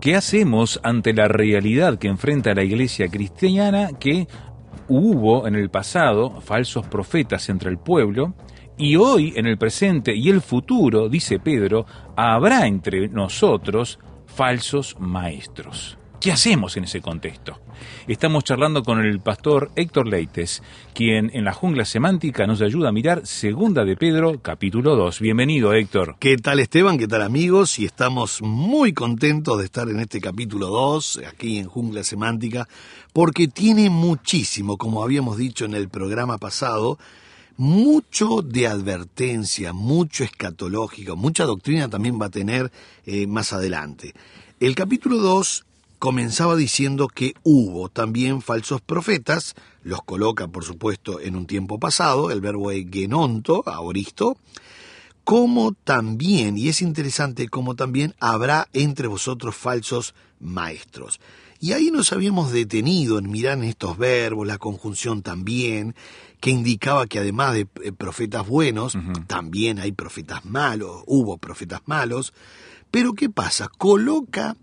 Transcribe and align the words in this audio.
¿Qué 0.00 0.16
hacemos 0.16 0.80
ante 0.82 1.12
la 1.12 1.28
realidad 1.28 1.98
que 1.98 2.08
enfrenta 2.08 2.54
la 2.54 2.64
iglesia 2.64 3.08
cristiana 3.08 3.90
que 4.00 4.26
hubo 4.88 5.46
en 5.46 5.54
el 5.56 5.68
pasado 5.68 6.40
falsos 6.40 6.86
profetas 6.86 7.50
entre 7.50 7.68
el 7.68 7.76
pueblo 7.76 8.32
y 8.78 8.96
hoy 8.96 9.34
en 9.36 9.46
el 9.46 9.58
presente 9.58 10.16
y 10.16 10.30
el 10.30 10.40
futuro, 10.40 11.10
dice 11.10 11.38
Pedro, 11.38 11.84
habrá 12.16 12.66
entre 12.66 13.08
nosotros 13.08 13.98
falsos 14.24 14.96
maestros? 14.98 15.99
¿Qué 16.20 16.30
hacemos 16.30 16.76
en 16.76 16.84
ese 16.84 17.00
contexto? 17.00 17.58
Estamos 18.06 18.44
charlando 18.44 18.82
con 18.82 19.00
el 19.00 19.20
pastor 19.20 19.70
Héctor 19.74 20.06
Leites, 20.06 20.62
quien 20.92 21.30
en 21.32 21.46
la 21.46 21.54
jungla 21.54 21.86
semántica 21.86 22.46
nos 22.46 22.60
ayuda 22.60 22.90
a 22.90 22.92
mirar 22.92 23.26
Segunda 23.26 23.86
de 23.86 23.96
Pedro, 23.96 24.38
capítulo 24.42 24.96
2. 24.96 25.18
Bienvenido, 25.18 25.72
Héctor. 25.72 26.16
¿Qué 26.20 26.36
tal 26.36 26.60
Esteban? 26.60 26.98
¿Qué 26.98 27.08
tal 27.08 27.22
amigos? 27.22 27.78
Y 27.78 27.86
estamos 27.86 28.42
muy 28.42 28.92
contentos 28.92 29.56
de 29.56 29.64
estar 29.64 29.88
en 29.88 29.98
este 29.98 30.20
capítulo 30.20 30.66
2, 30.66 31.22
aquí 31.26 31.56
en 31.56 31.64
Jungla 31.64 32.04
Semántica, 32.04 32.68
porque 33.14 33.48
tiene 33.48 33.88
muchísimo, 33.88 34.76
como 34.76 35.02
habíamos 35.02 35.38
dicho 35.38 35.64
en 35.64 35.72
el 35.72 35.88
programa 35.88 36.36
pasado, 36.36 36.98
mucho 37.56 38.42
de 38.42 38.66
advertencia, 38.66 39.72
mucho 39.72 40.24
escatológico, 40.24 41.16
mucha 41.16 41.46
doctrina 41.46 41.88
también 41.88 42.20
va 42.20 42.26
a 42.26 42.30
tener 42.30 42.70
eh, 43.06 43.26
más 43.26 43.54
adelante. 43.54 44.12
El 44.60 44.74
capítulo 44.74 45.16
2 45.16 45.64
comenzaba 46.00 46.56
diciendo 46.56 47.08
que 47.08 47.34
hubo 47.42 47.90
también 47.90 48.40
falsos 48.40 48.80
profetas, 48.80 49.54
los 49.82 50.02
coloca 50.02 50.48
por 50.48 50.64
supuesto 50.64 51.20
en 51.20 51.36
un 51.36 51.46
tiempo 51.46 51.78
pasado, 51.78 52.30
el 52.30 52.40
verbo 52.40 52.70
es 52.70 52.86
genonto, 52.90 53.62
aoristo, 53.66 54.38
como 55.24 55.72
también, 55.72 56.56
y 56.56 56.70
es 56.70 56.80
interesante, 56.80 57.48
como 57.48 57.76
también 57.76 58.14
habrá 58.18 58.66
entre 58.72 59.08
vosotros 59.08 59.54
falsos 59.54 60.14
maestros. 60.40 61.20
Y 61.60 61.72
ahí 61.72 61.90
nos 61.90 62.14
habíamos 62.14 62.50
detenido 62.50 63.18
en 63.18 63.30
mirar 63.30 63.58
en 63.58 63.64
estos 63.64 63.98
verbos, 63.98 64.46
la 64.46 64.56
conjunción 64.56 65.20
también, 65.20 65.94
que 66.40 66.48
indicaba 66.48 67.06
que 67.06 67.18
además 67.18 67.52
de 67.52 67.68
eh, 67.84 67.92
profetas 67.92 68.48
buenos, 68.48 68.96
también 69.26 69.78
hay 69.78 69.92
profetas 69.92 70.46
malos, 70.46 71.02
hubo 71.06 71.36
profetas 71.36 71.82
malos. 71.84 72.32
Pero 72.90 73.12
¿qué 73.12 73.28
pasa? 73.28 73.68
Coloca 73.68 74.56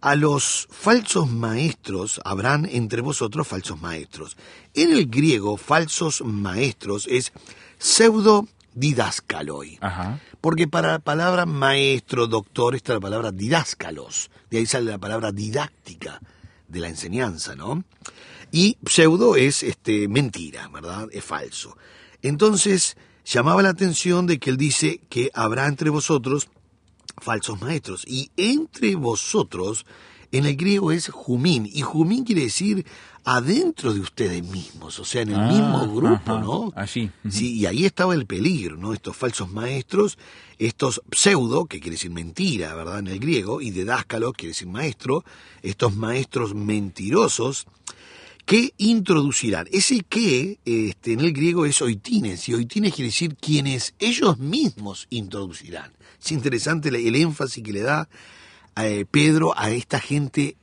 a 0.00 0.14
los 0.14 0.68
falsos 0.70 1.30
maestros, 1.30 2.20
habrán 2.24 2.66
entre 2.66 3.02
vosotros 3.02 3.48
falsos 3.48 3.80
maestros. 3.80 4.36
En 4.74 4.92
el 4.92 5.06
griego, 5.06 5.56
falsos 5.56 6.22
maestros 6.22 7.06
es 7.08 7.32
pseudo 7.78 8.46
didáscaloi. 8.74 9.78
Ajá. 9.80 10.20
Porque 10.40 10.68
para 10.68 10.92
la 10.92 10.98
palabra 11.00 11.46
maestro, 11.46 12.28
doctor, 12.28 12.76
está 12.76 12.94
la 12.94 13.00
palabra 13.00 13.32
didáscalos. 13.32 14.30
De 14.50 14.58
ahí 14.58 14.66
sale 14.66 14.90
la 14.90 14.98
palabra 14.98 15.32
didáctica 15.32 16.20
de 16.68 16.80
la 16.80 16.88
enseñanza, 16.88 17.56
¿no? 17.56 17.82
Y 18.52 18.78
pseudo 18.86 19.36
es 19.36 19.62
este, 19.62 20.08
mentira, 20.08 20.68
¿verdad? 20.68 21.08
Es 21.12 21.24
falso. 21.24 21.76
Entonces, 22.22 22.96
llamaba 23.24 23.62
la 23.62 23.70
atención 23.70 24.26
de 24.26 24.38
que 24.38 24.50
él 24.50 24.56
dice 24.56 25.00
que 25.08 25.30
habrá 25.34 25.66
entre 25.66 25.90
vosotros 25.90 26.48
falsos 27.20 27.60
maestros. 27.60 28.04
Y 28.06 28.30
entre 28.36 28.94
vosotros, 28.96 29.84
en 30.32 30.44
el 30.46 30.56
griego 30.56 30.92
es 30.92 31.08
jumín. 31.08 31.68
Y 31.72 31.82
jumín 31.82 32.24
quiere 32.24 32.42
decir 32.42 32.84
adentro 33.24 33.92
de 33.92 34.00
ustedes 34.00 34.42
mismos, 34.42 34.98
o 34.98 35.04
sea, 35.04 35.20
en 35.22 35.28
el 35.30 35.36
Ah, 35.40 35.48
mismo 35.48 35.94
grupo, 35.94 36.32
ajá, 36.32 36.40
¿no? 36.40 36.72
allí, 36.76 37.10
ujú. 37.24 37.30
Sí, 37.36 37.56
y 37.58 37.66
ahí 37.66 37.84
estaba 37.84 38.14
el 38.14 38.24
peligro, 38.24 38.76
¿no? 38.78 38.94
Estos 38.94 39.16
falsos 39.16 39.50
maestros, 39.50 40.16
estos 40.58 41.02
pseudo, 41.12 41.66
que 41.66 41.78
quiere 41.80 41.96
decir 41.96 42.10
mentira, 42.10 42.74
¿verdad? 42.74 43.00
En 43.00 43.08
el 43.08 43.18
griego, 43.20 43.60
y 43.60 43.70
dedáscalo, 43.70 44.32
quiere 44.32 44.50
decir 44.52 44.68
maestro, 44.68 45.24
estos 45.62 45.94
maestros 45.94 46.54
mentirosos, 46.54 47.66
que 48.48 48.74
introducirán. 48.78 49.68
Ese 49.70 50.00
que 50.08 50.58
este, 50.64 51.12
en 51.12 51.20
el 51.20 51.32
griego 51.34 51.66
es 51.66 51.82
oitines, 51.82 52.48
y 52.48 52.54
oitines 52.54 52.94
quiere 52.94 53.10
decir 53.10 53.36
quienes 53.36 53.92
ellos 53.98 54.38
mismos 54.38 55.06
introducirán. 55.10 55.92
Es 56.18 56.32
interesante 56.32 56.88
el, 56.88 57.14
énfasis 57.14 57.62
que 57.62 57.74
le 57.74 57.82
da 57.82 58.08
eh, 58.76 59.04
Pedro 59.10 59.52
a 59.54 59.70
esta 59.70 60.00
gente 60.00 60.56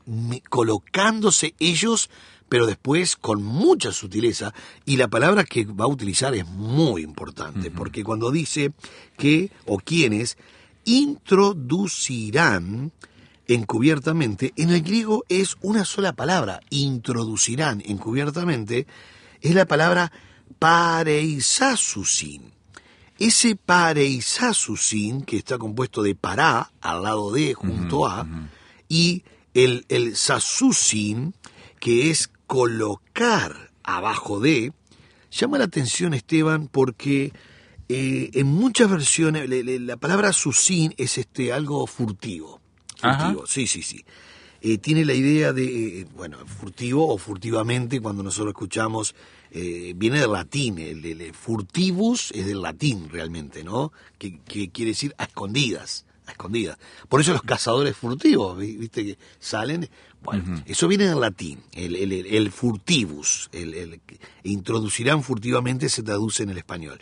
colocándose 0.50 1.54
ellos, 1.60 2.10
pero 2.50 2.66
después 2.66 3.16
con 3.16 3.44
mucha 3.44 3.92
sutileza, 3.92 4.52
y 4.84 4.98
la 4.98 5.08
palabra 5.08 5.44
que 5.44 5.66
va 5.66 5.86
a 5.86 5.90
utilizar 5.90 6.34
es 6.34 6.48
muy 6.48 7.04
importante, 7.04 7.70
porque 7.70 8.04
cuando 8.04 8.32
dice 8.32 8.74
que 9.16 9.52
o 9.68 9.78
quienes 9.78 10.40
introducirán 10.86 12.92
encubiertamente, 13.48 14.54
en 14.56 14.70
el 14.72 14.82
griego 14.82 15.24
es 15.30 15.58
una 15.62 15.86
sola 15.86 16.14
palabra, 16.14 16.62
introducirán 16.70 17.82
encubiertamente, 17.86 18.88
es 19.42 19.56
la 19.56 19.66
palabra 19.66 20.12
pareisasusin. 20.60 22.54
Ese 23.18 23.56
pareisasusin, 23.56 25.22
que 25.24 25.38
está 25.38 25.58
compuesto 25.58 26.04
de 26.04 26.16
para, 26.16 26.72
al 26.82 27.04
lado 27.04 27.32
de, 27.32 27.54
junto 27.54 28.06
a, 28.06 28.28
y 28.90 29.24
el, 29.54 29.86
el 29.90 30.16
sasusin, 30.18 31.34
que 31.80 32.10
es 32.10 32.30
colocar 32.48 33.72
abajo 33.84 34.40
de, 34.40 34.74
llama 35.32 35.58
la 35.58 35.66
atención 35.66 36.14
Esteban 36.14 36.68
porque 36.68 37.34
eh, 37.90 38.32
en 38.34 38.48
muchas 38.48 38.90
versiones 38.90 39.50
la 39.50 39.98
palabra 39.98 40.34
susin 40.34 40.94
es 40.98 41.18
este 41.18 41.54
algo 41.54 41.86
furtivo. 41.88 42.62
Ajá. 43.10 43.26
Furtivo, 43.26 43.48
sí, 43.48 43.68
sí, 43.68 43.82
sí. 43.82 44.04
Eh, 44.62 44.78
tiene 44.80 45.06
la 45.06 45.14
idea 45.14 45.54
de, 45.54 46.02
eh, 46.02 46.06
bueno, 46.16 46.38
furtivo 46.48 47.08
o 47.14 47.18
furtivamente, 47.18 48.00
cuando 48.02 48.24
nosotros 48.24 48.54
escuchamos, 48.54 49.14
eh, 49.52 49.94
viene 49.96 50.20
del 50.20 50.32
latín, 50.32 50.80
el, 50.80 51.06
el- 51.06 51.34
furtivus 51.34 52.32
es 52.32 52.46
del 52.48 52.62
latín 52.62 53.10
realmente, 53.10 53.64
¿no? 53.64 53.92
Que, 54.18 54.40
que 54.40 54.70
quiere 54.70 54.92
decir 54.92 55.14
a 55.20 55.26
escondidas, 55.26 56.06
a 56.26 56.32
escondidas. 56.32 56.78
Por 57.10 57.22
eso 57.22 57.32
los 57.34 57.44
cazadores 57.44 57.96
furtivos, 57.96 58.58
vi- 58.58 58.76
viste 58.78 59.06
que 59.06 59.18
salen, 59.40 59.88
bueno, 60.24 60.64
eso 60.66 60.88
viene 60.88 61.08
del 61.08 61.20
latín, 61.22 61.60
el, 61.74 61.96
el- 61.96 62.12
el- 62.26 62.52
furtivus, 62.52 63.50
el- 63.52 64.02
introducirán 64.44 65.22
furtivamente 65.22 65.90
se 65.90 66.02
traduce 66.02 66.42
en 66.42 66.50
el 66.50 66.58
español. 66.58 67.00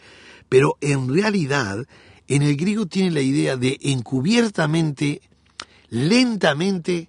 Pero 0.50 0.78
en 0.82 1.14
realidad, 1.14 1.86
en 2.28 2.42
el 2.42 2.58
griego 2.58 2.88
tiene 2.88 3.12
la 3.12 3.22
idea 3.22 3.56
de 3.56 3.80
encubiertamente, 3.82 5.22
lentamente, 5.94 7.08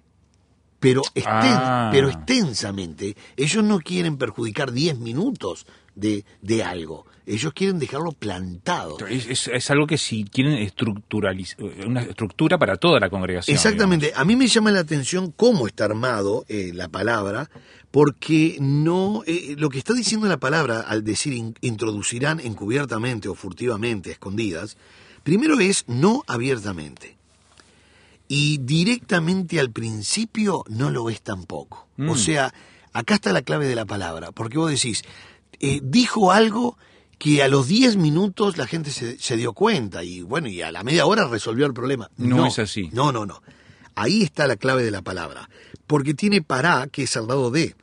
pero, 0.79 1.01
Ah. 1.25 1.89
pero 1.91 2.09
extensamente. 2.09 3.15
Ellos 3.35 3.63
no 3.63 3.79
quieren 3.79 4.17
perjudicar 4.17 4.71
10 4.71 4.99
minutos 4.99 5.65
de, 5.95 6.23
de 6.41 6.63
algo. 6.63 7.05
Ellos 7.25 7.53
quieren 7.53 7.79
dejarlo 7.79 8.11
plantado. 8.11 8.97
Es, 9.07 9.25
es- 9.27 9.47
es 9.47 9.71
algo 9.71 9.87
que 9.87 9.97
si 9.97 10.25
quieren 10.25 10.53
estructuralizar, 10.53 11.57
una 11.87 12.03
estructura 12.03 12.59
para 12.59 12.75
toda 12.77 12.99
la 12.99 13.09
congregación. 13.09 13.55
Exactamente. 13.55 14.11
A 14.15 14.23
mí 14.25 14.35
me 14.35 14.47
llama 14.47 14.69
la 14.69 14.81
atención 14.81 15.31
cómo 15.35 15.65
está 15.65 15.85
armado 15.85 16.45
eh, 16.47 16.69
la 16.73 16.87
palabra, 16.87 17.49
porque 17.89 18.57
no 18.59 19.23
eh, 19.25 19.55
lo 19.57 19.69
que 19.69 19.79
está 19.79 19.93
diciendo 19.95 20.27
la 20.27 20.37
palabra 20.37 20.81
al 20.81 21.03
decir 21.03 21.33
in- 21.33 21.55
introducirán 21.61 22.39
encubiertamente 22.41 23.27
o 23.27 23.33
furtivamente, 23.33 24.11
escondidas, 24.11 24.77
primero 25.23 25.59
es 25.59 25.85
no 25.87 26.23
abiertamente. 26.27 27.14
Y 28.27 28.57
directamente 28.59 29.59
al 29.59 29.71
principio 29.71 30.63
no 30.67 30.89
lo 30.89 31.09
es 31.09 31.21
tampoco. 31.21 31.87
O 31.99 32.13
Mm. 32.13 32.17
sea, 32.17 32.53
acá 32.93 33.15
está 33.15 33.31
la 33.33 33.41
clave 33.41 33.67
de 33.67 33.75
la 33.75 33.85
palabra, 33.85 34.31
porque 34.31 34.57
vos 34.57 34.71
decís, 34.71 35.03
eh, 35.59 35.79
dijo 35.83 36.31
algo 36.31 36.77
que 37.17 37.41
a 37.43 37.47
los 37.47 37.67
10 37.67 37.95
minutos 37.97 38.57
la 38.57 38.67
gente 38.67 38.91
se, 38.91 39.17
se 39.19 39.37
dio 39.37 39.53
cuenta 39.53 40.03
y 40.03 40.21
bueno, 40.21 40.47
y 40.49 40.61
a 40.61 40.71
la 40.71 40.83
media 40.83 41.05
hora 41.05 41.27
resolvió 41.27 41.65
el 41.65 41.73
problema. 41.73 42.09
No 42.17 42.45
es 42.47 42.59
así. 42.59 42.89
No, 42.91 43.11
no, 43.11 43.25
no. 43.25 43.41
Ahí 43.95 44.23
está 44.23 44.47
la 44.47 44.57
clave 44.57 44.83
de 44.83 44.91
la 44.91 45.01
palabra, 45.01 45.49
porque 45.87 46.13
tiene 46.13 46.41
para, 46.41 46.87
que 46.87 47.03
es 47.03 47.15
al 47.15 47.27
lado 47.27 47.51
de. 47.51 47.75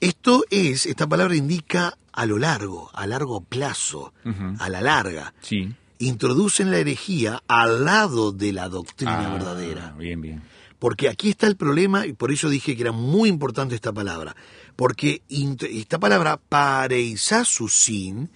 Esto 0.00 0.44
es, 0.50 0.86
esta 0.86 1.06
palabra 1.08 1.34
indica 1.34 1.96
a 2.12 2.26
lo 2.26 2.38
largo, 2.38 2.90
a 2.92 3.06
largo 3.06 3.40
plazo, 3.40 4.12
a 4.58 4.68
la 4.68 4.80
larga. 4.80 5.34
Sí. 5.40 5.72
Introducen 5.98 6.70
la 6.70 6.78
herejía 6.78 7.42
al 7.46 7.84
lado 7.84 8.32
de 8.32 8.52
la 8.52 8.68
doctrina 8.68 9.26
Ah, 9.30 9.32
verdadera. 9.32 9.94
Bien, 9.98 10.20
bien. 10.20 10.42
Porque 10.78 11.08
aquí 11.08 11.30
está 11.30 11.46
el 11.46 11.56
problema, 11.56 12.06
y 12.06 12.12
por 12.12 12.30
eso 12.32 12.48
dije 12.48 12.76
que 12.76 12.82
era 12.82 12.92
muy 12.92 13.28
importante 13.28 13.74
esta 13.74 13.92
palabra. 13.92 14.36
Porque 14.76 15.22
esta 15.28 15.98
palabra, 15.98 16.36
pareisasusin, 16.48 18.30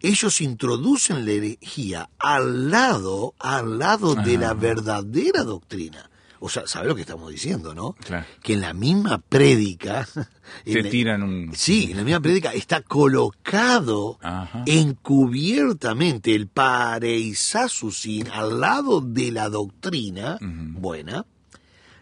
ellos 0.00 0.40
introducen 0.40 1.24
la 1.24 1.32
herejía 1.32 2.08
al 2.18 2.70
lado, 2.70 3.34
al 3.38 3.78
lado 3.78 4.14
de 4.14 4.38
la 4.38 4.54
verdadera 4.54 5.42
doctrina. 5.42 6.08
O 6.40 6.48
sea, 6.48 6.66
¿sabe 6.66 6.88
lo 6.88 6.94
que 6.94 7.00
estamos 7.02 7.30
diciendo, 7.30 7.74
no? 7.74 7.94
Claro. 8.04 8.24
Que 8.42 8.54
en 8.54 8.60
la 8.60 8.72
misma 8.74 9.18
prédica... 9.18 10.06
Te 10.64 10.82
la- 10.82 10.88
tiran 10.90 11.22
un... 11.22 11.52
Sí, 11.54 11.88
en 11.90 11.96
la 11.98 12.04
misma 12.04 12.20
prédica 12.20 12.52
está 12.54 12.80
colocado 12.82 14.18
Ajá. 14.22 14.62
encubiertamente 14.66 16.34
el 16.34 16.46
pareisasusin 16.48 18.28
al 18.28 18.60
lado 18.60 19.00
de 19.00 19.32
la 19.32 19.48
doctrina 19.48 20.38
buena, 20.40 21.26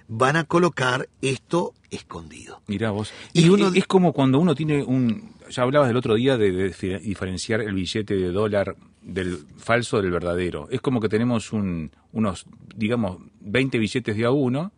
van 0.08 0.36
a 0.36 0.44
colocar 0.44 1.08
esto 1.22 1.74
escondido. 1.90 2.60
Mirá 2.66 2.90
vos. 2.90 3.12
Y 3.32 3.46
Y 3.46 3.48
uno- 3.48 3.72
es 3.74 3.86
como 3.86 4.12
cuando 4.12 4.38
uno 4.38 4.54
tiene 4.54 4.82
un... 4.82 5.34
Ya 5.50 5.62
hablabas 5.62 5.88
del 5.88 5.96
otro 5.96 6.14
día 6.16 6.36
de, 6.36 6.50
de 6.52 6.72
difer- 6.72 7.00
diferenciar 7.00 7.60
el 7.60 7.72
billete 7.74 8.14
de 8.16 8.30
dólar 8.32 8.76
del 9.06 9.46
falso 9.56 10.02
del 10.02 10.10
verdadero. 10.10 10.68
Es 10.70 10.80
como 10.80 11.00
que 11.00 11.08
tenemos 11.08 11.52
un, 11.52 11.92
unos, 12.12 12.44
digamos, 12.74 13.18
20 13.40 13.78
billetes 13.78 14.16
de 14.16 14.24
a 14.24 14.30
uno 14.32 14.72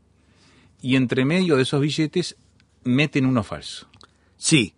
y 0.80 0.94
entre 0.96 1.24
medio 1.24 1.56
de 1.56 1.62
esos 1.62 1.80
billetes 1.80 2.36
meten 2.84 3.26
uno 3.26 3.42
falso. 3.42 3.88
Sí, 4.36 4.74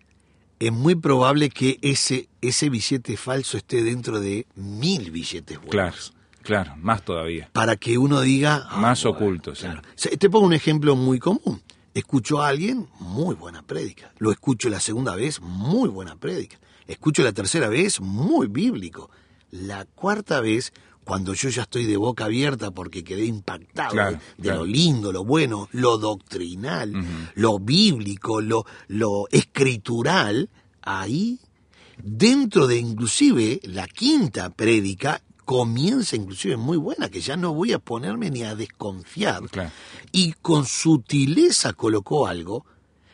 es 0.60 0.72
muy 0.72 0.94
probable 0.94 1.50
que 1.50 1.78
ese, 1.82 2.28
ese 2.40 2.70
billete 2.70 3.16
falso 3.16 3.56
esté 3.58 3.82
dentro 3.82 4.20
de 4.20 4.46
mil 4.54 5.10
billetes 5.10 5.58
buenos. 5.58 5.70
Claro, 5.72 5.96
claro, 6.42 6.76
más 6.76 7.04
todavía. 7.04 7.50
Para 7.52 7.76
que 7.76 7.98
uno 7.98 8.20
diga... 8.20 8.66
ah, 8.70 8.78
Más 8.80 9.02
bueno, 9.02 9.18
ocultos, 9.18 9.58
claro. 9.60 9.82
Se- 9.96 10.16
Te 10.16 10.30
pongo 10.30 10.46
un 10.46 10.52
ejemplo 10.54 10.94
muy 10.96 11.18
común. 11.18 11.60
Escucho 11.92 12.40
a 12.40 12.46
alguien, 12.48 12.86
muy 13.00 13.34
buena 13.34 13.62
prédica. 13.62 14.12
Lo 14.18 14.30
escucho 14.30 14.68
la 14.68 14.78
segunda 14.78 15.16
vez, 15.16 15.40
muy 15.40 15.88
buena 15.88 16.14
prédica. 16.16 16.58
Escucho 16.86 17.22
la 17.24 17.32
tercera 17.32 17.68
vez, 17.68 18.00
muy 18.00 18.46
bíblico. 18.46 19.10
La 19.50 19.84
cuarta 19.84 20.40
vez, 20.40 20.72
cuando 21.04 21.34
yo 21.34 21.48
ya 21.48 21.62
estoy 21.62 21.86
de 21.86 21.96
boca 21.96 22.26
abierta 22.26 22.70
porque 22.70 23.02
quedé 23.02 23.24
impactado 23.24 23.90
Claro, 23.90 24.18
de, 24.36 24.42
claro. 24.42 24.60
lo 24.60 24.66
lindo, 24.66 25.12
lo 25.12 25.24
bueno, 25.24 25.68
lo 25.72 25.98
doctrinal, 25.98 26.92
lo 27.34 27.58
bíblico, 27.58 28.40
lo, 28.40 28.64
lo 28.88 29.26
escritural, 29.30 30.48
ahí, 30.82 31.40
dentro 32.02 32.66
de 32.66 32.78
inclusive 32.78 33.60
la 33.64 33.86
quinta 33.86 34.50
prédica, 34.50 35.22
comienza 35.44 36.14
inclusive 36.14 36.56
muy 36.56 36.76
buena, 36.76 37.08
que 37.08 37.20
ya 37.20 37.36
no 37.36 37.52
voy 37.52 37.72
a 37.72 37.80
ponerme 37.80 38.30
ni 38.30 38.44
a 38.44 38.54
desconfiar. 38.54 39.42
Claro. 39.50 39.72
Y 40.12 40.34
con 40.34 40.64
sutileza 40.64 41.72
colocó 41.72 42.28
algo 42.28 42.64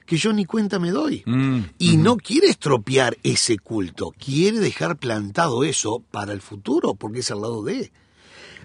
que 0.07 0.17
yo 0.17 0.33
ni 0.33 0.45
cuenta 0.45 0.79
me 0.79 0.91
doy. 0.93 1.23
Mm, 1.27 1.59
Y 1.79 1.97
no 1.99 2.17
quiere 2.17 2.49
estropear 2.49 3.19
ese 3.23 3.59
culto, 3.59 4.13
quiere 4.19 4.59
dejar 4.61 4.97
plantado 4.97 5.65
eso 5.65 6.03
para 6.11 6.33
el 6.33 6.41
futuro, 6.41 6.95
porque 6.95 7.19
es 7.21 7.31
al 7.31 7.41
lado 7.43 7.63
de. 7.63 7.91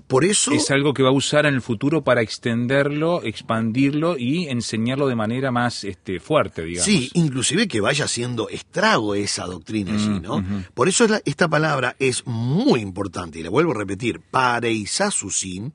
Por 0.07 0.25
eso... 0.25 0.51
Es 0.51 0.69
algo 0.71 0.93
que 0.93 1.03
va 1.03 1.09
a 1.09 1.13
usar 1.13 1.45
en 1.45 1.53
el 1.53 1.61
futuro 1.61 2.03
para 2.03 2.21
extenderlo, 2.21 3.23
expandirlo 3.23 4.17
y 4.17 4.47
enseñarlo 4.49 5.07
de 5.07 5.15
manera 5.15 5.51
más 5.51 5.85
este, 5.85 6.19
fuerte, 6.19 6.63
digamos. 6.65 6.85
Sí, 6.85 7.09
inclusive 7.13 7.67
que 7.69 7.79
vaya 7.79 8.05
haciendo 8.05 8.49
estrago 8.49 9.15
esa 9.15 9.45
doctrina 9.45 9.93
allí, 9.93 10.09
Mm, 10.09 10.21
¿no? 10.21 10.35
ujú. 10.37 10.63
Por 10.73 10.89
eso 10.89 11.05
esta 11.23 11.47
palabra 11.47 11.95
es 11.97 12.27
muy 12.27 12.81
importante, 12.81 13.39
y 13.39 13.43
la 13.43 13.49
vuelvo 13.49 13.71
a 13.71 13.75
repetir, 13.75 14.19
pareisasusin, 14.19 15.73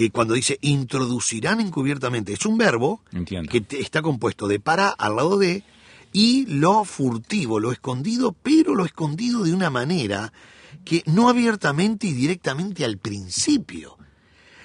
eh, 0.00 0.10
cuando 0.10 0.34
dice 0.34 0.58
introducirán 0.62 1.60
encubiertamente, 1.60 2.32
es 2.32 2.46
un 2.46 2.56
verbo 2.56 3.02
Entiendo. 3.12 3.50
que 3.50 3.60
te- 3.60 3.80
está 3.80 4.00
compuesto 4.02 4.46
de 4.46 4.60
para 4.60 4.88
al 4.90 5.16
lado 5.16 5.38
de 5.38 5.64
y 6.12 6.46
lo 6.46 6.84
furtivo, 6.84 7.58
lo 7.60 7.72
escondido, 7.72 8.32
pero 8.32 8.74
lo 8.74 8.84
escondido 8.84 9.42
de 9.42 9.52
una 9.52 9.70
manera 9.70 10.32
que 10.84 11.02
no 11.06 11.28
abiertamente 11.28 12.06
y 12.06 12.12
directamente 12.12 12.84
al 12.84 12.96
principio, 12.98 13.98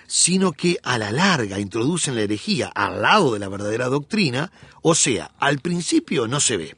sino 0.08 0.52
que 0.52 0.78
a 0.84 0.98
la 0.98 1.12
larga 1.12 1.60
introducen 1.60 2.16
la 2.16 2.22
herejía 2.22 2.68
al 2.68 3.02
lado 3.02 3.34
de 3.34 3.40
la 3.40 3.50
verdadera 3.50 3.88
doctrina, 3.88 4.52
o 4.82 4.94
sea, 4.96 5.32
al 5.40 5.60
principio 5.60 6.28
no 6.28 6.40
se 6.40 6.58
ve, 6.58 6.76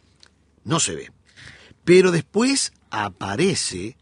no 0.64 0.80
se 0.80 0.96
ve, 0.96 1.12
pero 1.84 2.12
después 2.12 2.72
aparece, 2.90 3.98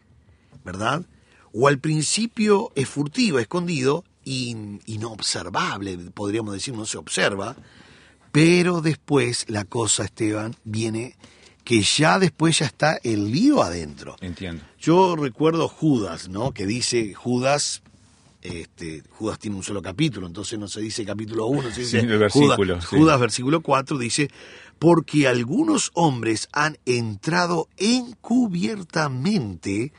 ¿verdad? 0.64 1.06
O 1.54 1.68
al 1.68 1.80
principio 1.80 2.72
es 2.76 2.88
furtivo, 2.88 3.40
escondido, 3.40 4.04
in- 4.26 4.82
inobservable, 4.86 5.98
podríamos 6.14 6.54
decir, 6.54 6.74
no 6.76 6.86
se 6.86 6.98
observa, 6.98 7.56
pero 8.32 8.82
después 8.82 9.46
la 9.50 9.66
cosa, 9.66 10.04
Esteban, 10.06 10.56
viene 10.64 11.16
que 11.64 11.82
ya 11.82 12.20
después 12.20 12.60
ya 12.60 12.66
está 12.66 13.00
el 13.04 13.32
lío 13.32 13.64
adentro. 13.64 14.16
Entiendo. 14.22 14.64
Yo 14.80 15.16
recuerdo 15.16 15.68
Judas, 15.70 16.28
¿no? 16.30 16.52
Que 16.52 16.66
dice 16.66 17.14
Judas, 17.14 17.82
este, 18.42 19.02
Judas 19.12 19.40
tiene 19.40 19.56
un 19.56 19.64
solo 19.64 19.82
capítulo, 19.82 20.28
entonces 20.28 20.60
no 20.60 20.68
se 20.68 20.82
dice 20.82 21.06
capítulo 21.06 21.46
1, 21.48 21.72
se 21.72 21.80
dice 21.82 22.02
Sí, 22.02 22.06
el 22.06 22.18
versículo, 22.20 22.56
Judas, 22.76 22.88
sí. 22.90 22.96
Judas 22.98 23.20
versículo 23.20 23.62
4 23.62 23.98
dice, 23.98 24.30
porque 24.80 25.28
algunos 25.30 25.92
hombres 25.94 26.50
han 26.52 26.78
entrado 26.86 27.70
encubiertamente 27.78 29.94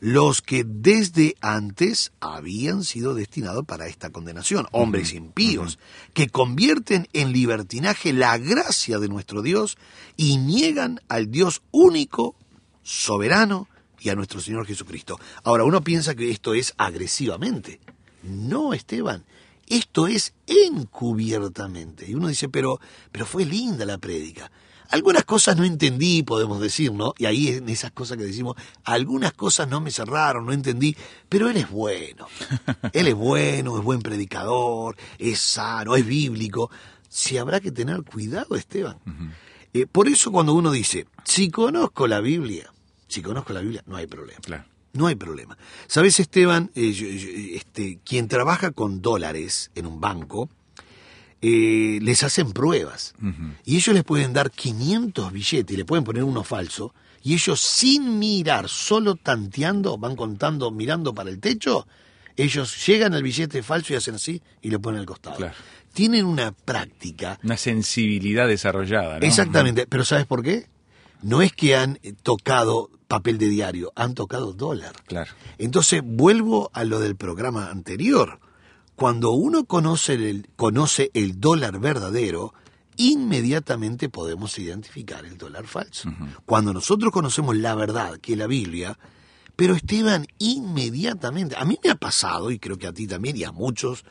los 0.00 0.42
que 0.42 0.64
desde 0.64 1.34
antes 1.40 2.12
habían 2.20 2.84
sido 2.84 3.14
destinados 3.14 3.64
para 3.64 3.88
esta 3.88 4.10
condenación, 4.10 4.66
hombres 4.70 5.12
impíos, 5.12 5.78
que 6.14 6.28
convierten 6.28 7.08
en 7.12 7.32
libertinaje 7.32 8.12
la 8.12 8.38
gracia 8.38 8.98
de 8.98 9.08
nuestro 9.08 9.42
Dios 9.42 9.76
y 10.16 10.36
niegan 10.38 11.00
al 11.08 11.30
Dios 11.30 11.62
único, 11.72 12.36
soberano 12.82 13.68
y 14.00 14.10
a 14.10 14.14
nuestro 14.14 14.40
Señor 14.40 14.66
Jesucristo. 14.66 15.18
Ahora, 15.42 15.64
uno 15.64 15.82
piensa 15.82 16.14
que 16.14 16.30
esto 16.30 16.54
es 16.54 16.74
agresivamente. 16.76 17.80
No, 18.22 18.74
Esteban, 18.74 19.24
esto 19.66 20.06
es 20.06 20.32
encubiertamente. 20.46 22.08
Y 22.08 22.14
uno 22.14 22.28
dice, 22.28 22.48
pero, 22.48 22.80
pero 23.10 23.26
fue 23.26 23.44
linda 23.44 23.84
la 23.84 23.98
prédica. 23.98 24.50
Algunas 24.90 25.24
cosas 25.24 25.56
no 25.56 25.64
entendí, 25.64 26.22
podemos 26.22 26.60
decir, 26.60 26.92
¿no? 26.92 27.14
Y 27.18 27.26
ahí 27.26 27.48
en 27.48 27.68
esas 27.68 27.90
cosas 27.92 28.16
que 28.16 28.24
decimos, 28.24 28.56
algunas 28.84 29.32
cosas 29.34 29.68
no 29.68 29.80
me 29.80 29.90
cerraron, 29.90 30.46
no 30.46 30.52
entendí, 30.52 30.96
pero 31.28 31.48
él 31.50 31.56
es 31.58 31.70
bueno. 31.70 32.26
Él 32.92 33.08
es 33.08 33.14
bueno, 33.14 33.76
es 33.78 33.84
buen 33.84 34.00
predicador, 34.00 34.96
es 35.18 35.38
sano, 35.40 35.94
es 35.96 36.06
bíblico. 36.06 36.70
Si 37.08 37.36
habrá 37.38 37.60
que 37.60 37.70
tener 37.72 38.02
cuidado, 38.02 38.54
Esteban. 38.56 38.98
Eh, 39.74 39.86
por 39.86 40.08
eso 40.08 40.32
cuando 40.32 40.54
uno 40.54 40.70
dice, 40.70 41.06
si 41.24 41.50
conozco 41.50 42.06
la 42.06 42.20
Biblia, 42.20 42.72
si 43.06 43.20
conozco 43.22 43.52
la 43.52 43.60
Biblia, 43.60 43.82
no 43.86 43.96
hay 43.96 44.06
problema. 44.06 44.40
Claro. 44.40 44.64
No 44.94 45.06
hay 45.06 45.14
problema. 45.16 45.56
¿Sabes, 45.86 46.18
Esteban? 46.18 46.70
Eh, 46.74 46.92
yo- 46.92 47.06
yo- 47.08 47.28
este, 47.56 48.00
quien 48.04 48.26
trabaja 48.26 48.70
con 48.72 49.02
dólares 49.02 49.70
en 49.74 49.86
un 49.86 50.00
banco, 50.00 50.48
eh, 51.40 51.98
les 52.02 52.22
hacen 52.22 52.52
pruebas. 52.52 53.14
Y 53.64 53.76
ellos 53.76 53.94
les 53.94 54.04
pueden 54.04 54.32
dar 54.32 54.50
500 54.50 55.32
billetes 55.32 55.74
y 55.74 55.76
le 55.76 55.84
pueden 55.84 56.04
poner 56.04 56.24
uno 56.24 56.44
falso. 56.44 56.94
Y 57.22 57.34
ellos 57.34 57.60
sin 57.60 58.18
mirar, 58.18 58.68
solo 58.68 59.16
tanteando, 59.16 59.98
van 59.98 60.16
contando, 60.16 60.70
mirando 60.70 61.14
para 61.14 61.30
el 61.30 61.40
techo, 61.40 61.86
ellos 62.36 62.86
llegan 62.86 63.14
al 63.14 63.22
billete 63.22 63.62
falso 63.62 63.92
y 63.92 63.96
hacen 63.96 64.14
así 64.14 64.40
y 64.62 64.70
le 64.70 64.78
ponen 64.78 65.00
al 65.00 65.06
costado. 65.06 65.36
Claro. 65.36 65.54
Tienen 65.92 66.24
una 66.24 66.52
práctica 66.52 67.38
Una 67.42 67.56
sensibilidad 67.56 68.46
desarrollada, 68.46 69.18
¿no? 69.18 69.26
Exactamente, 69.26 69.86
pero 69.86 70.04
¿sabes 70.04 70.26
por 70.26 70.42
qué? 70.42 70.66
No 71.22 71.42
es 71.42 71.52
que 71.52 71.74
han 71.74 71.98
eh, 72.02 72.14
tocado 72.22 72.90
papel 73.08 73.38
de 73.38 73.48
diario, 73.48 73.92
han 73.96 74.14
tocado 74.14 74.52
dólar. 74.52 74.92
Claro. 75.06 75.32
Entonces 75.58 76.02
vuelvo 76.04 76.70
a 76.72 76.84
lo 76.84 77.00
del 77.00 77.16
programa 77.16 77.70
anterior. 77.70 78.38
Cuando 78.98 79.30
uno 79.30 79.64
conoce 79.64 80.14
el, 80.14 80.48
conoce 80.56 81.12
el 81.14 81.38
dólar 81.38 81.78
verdadero, 81.78 82.52
inmediatamente 82.96 84.08
podemos 84.08 84.58
identificar 84.58 85.24
el 85.24 85.38
dólar 85.38 85.68
falso. 85.68 86.10
Cuando 86.44 86.72
nosotros 86.72 87.12
conocemos 87.12 87.56
la 87.56 87.76
verdad, 87.76 88.18
que 88.18 88.32
es 88.32 88.38
la 88.38 88.48
Biblia, 88.48 88.98
Pero 89.54 89.74
Esteban 89.74 90.26
inmediatamente, 90.38 91.54
a 91.56 91.64
mí 91.64 91.78
me 91.82 91.90
ha 91.90 91.94
pasado, 91.94 92.50
y 92.50 92.58
creo 92.58 92.76
que 92.76 92.88
a 92.88 92.92
ti 92.92 93.06
también 93.06 93.36
y 93.36 93.44
a 93.44 93.52
muchos, 93.52 94.04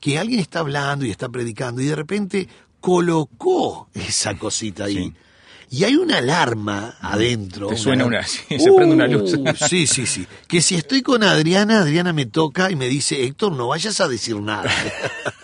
que 0.00 0.18
alguien 0.18 0.40
está 0.40 0.58
hablando 0.60 1.04
y 1.04 1.10
está 1.10 1.28
predicando 1.28 1.80
y 1.80 1.86
de 1.86 1.96
repente 1.96 2.48
colocó 2.80 3.88
esa 3.94 4.36
cosita 4.36 4.84
ahí. 4.84 4.96
Sí. 4.96 5.14
Y 5.74 5.82
hay 5.82 5.96
una 5.96 6.18
alarma 6.18 6.94
adentro. 7.00 7.66
Te 7.66 7.76
suena 7.76 8.04
una- 8.04 8.22
sí, 8.24 8.38
se 8.60 8.72
prende 8.72 8.94
una 8.94 9.08
luz. 9.08 9.34
Uh, 9.34 9.44
sí, 9.68 9.88
sí, 9.88 10.06
sí. 10.06 10.24
Que 10.46 10.62
si 10.62 10.76
estoy 10.76 11.02
con 11.02 11.24
Adriana, 11.24 11.80
Adriana 11.80 12.12
me 12.12 12.26
toca 12.26 12.70
y 12.70 12.76
me 12.76 12.86
dice, 12.86 13.24
Héctor, 13.24 13.50
no 13.54 13.66
vayas 13.66 14.00
a 14.00 14.06
decir 14.06 14.36
nada. 14.36 14.70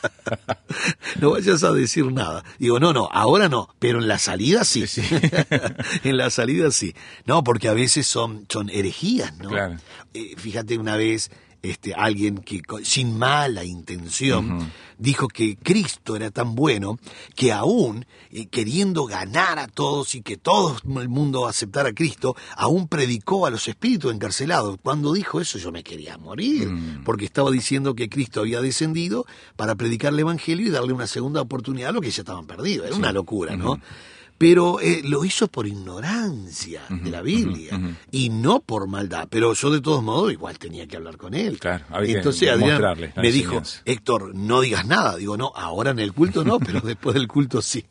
no 1.20 1.32
vayas 1.32 1.64
a 1.64 1.72
decir 1.72 2.12
nada. 2.12 2.44
Digo, 2.60 2.78
no, 2.78 2.92
no, 2.92 3.08
ahora 3.10 3.48
no, 3.48 3.74
pero 3.80 3.98
en 3.98 4.06
la 4.06 4.20
salida 4.20 4.62
sí. 4.62 4.86
Sí. 4.86 5.02
en 6.04 6.16
la 6.16 6.30
salida 6.30 6.70
sí. 6.70 6.94
No, 7.26 7.42
porque 7.42 7.66
a 7.66 7.74
veces 7.74 8.06
son, 8.06 8.46
son 8.48 8.70
herejías, 8.70 9.36
¿no? 9.38 9.48
Claro. 9.48 9.78
Eh, 10.14 10.36
fíjate 10.36 10.78
una 10.78 10.94
vez 10.94 11.32
este, 11.62 11.94
alguien 11.94 12.38
que 12.38 12.62
sin 12.82 13.18
mala 13.18 13.64
intención 13.64 14.70
dijo 14.98 15.28
que 15.28 15.56
Cristo 15.56 16.16
era 16.16 16.30
tan 16.30 16.54
bueno 16.54 16.98
que 17.34 17.52
aún 17.52 18.06
eh, 18.30 18.46
queriendo 18.46 19.06
ganar 19.06 19.58
a 19.58 19.66
todos 19.66 20.14
y 20.14 20.22
que 20.22 20.36
todo 20.36 20.76
el 21.00 21.08
mundo 21.08 21.46
aceptara 21.46 21.90
a 21.90 21.92
Cristo, 21.92 22.36
aún 22.56 22.88
predicó 22.88 23.46
a 23.46 23.50
los 23.50 23.66
espíritus 23.68 24.12
encarcelados. 24.12 24.76
Cuando 24.82 25.12
dijo 25.12 25.40
eso 25.40 25.58
yo 25.58 25.72
me 25.72 25.82
quería 25.82 26.18
morir, 26.18 26.70
porque 27.04 27.24
estaba 27.24 27.50
diciendo 27.50 27.94
que 27.94 28.08
Cristo 28.08 28.40
había 28.40 28.60
descendido 28.60 29.26
para 29.56 29.74
predicar 29.74 30.12
el 30.12 30.20
Evangelio 30.20 30.66
y 30.66 30.70
darle 30.70 30.92
una 30.92 31.06
segunda 31.06 31.40
oportunidad 31.40 31.90
a 31.90 31.92
los 31.92 32.02
que 32.02 32.10
ya 32.10 32.22
estaban 32.22 32.46
perdidos. 32.46 32.86
Era 32.86 32.96
una 32.96 33.12
locura, 33.12 33.56
¿no? 33.56 33.80
Pero 34.40 34.80
eh, 34.80 35.02
lo 35.04 35.26
hizo 35.26 35.48
por 35.48 35.66
ignorancia 35.66 36.80
de 36.88 37.10
la 37.10 37.20
Biblia 37.20 37.78
y 38.10 38.30
no 38.30 38.60
por 38.60 38.88
maldad. 38.88 39.28
Pero 39.28 39.52
yo 39.52 39.70
de 39.70 39.82
todos 39.82 40.02
modos 40.02 40.32
igual 40.32 40.58
tenía 40.58 40.86
que 40.86 40.96
hablar 40.96 41.18
con 41.18 41.34
él. 41.34 41.58
Claro, 41.58 41.84
había 41.90 42.14
que 42.14 42.18
Entonces 42.20 42.48
Adrián 42.48 43.12
me 43.16 43.30
dijo. 43.30 43.60
Héctor, 43.84 44.34
no 44.34 44.62
digas 44.62 44.86
nada. 44.86 45.18
Digo, 45.18 45.36
no, 45.36 45.52
ahora 45.54 45.90
en 45.90 45.98
el 45.98 46.14
culto 46.14 46.42
no, 46.42 46.58
pero 46.58 46.80
después 46.84 47.12
del 47.12 47.28
culto 47.28 47.60
sí. 47.60 47.84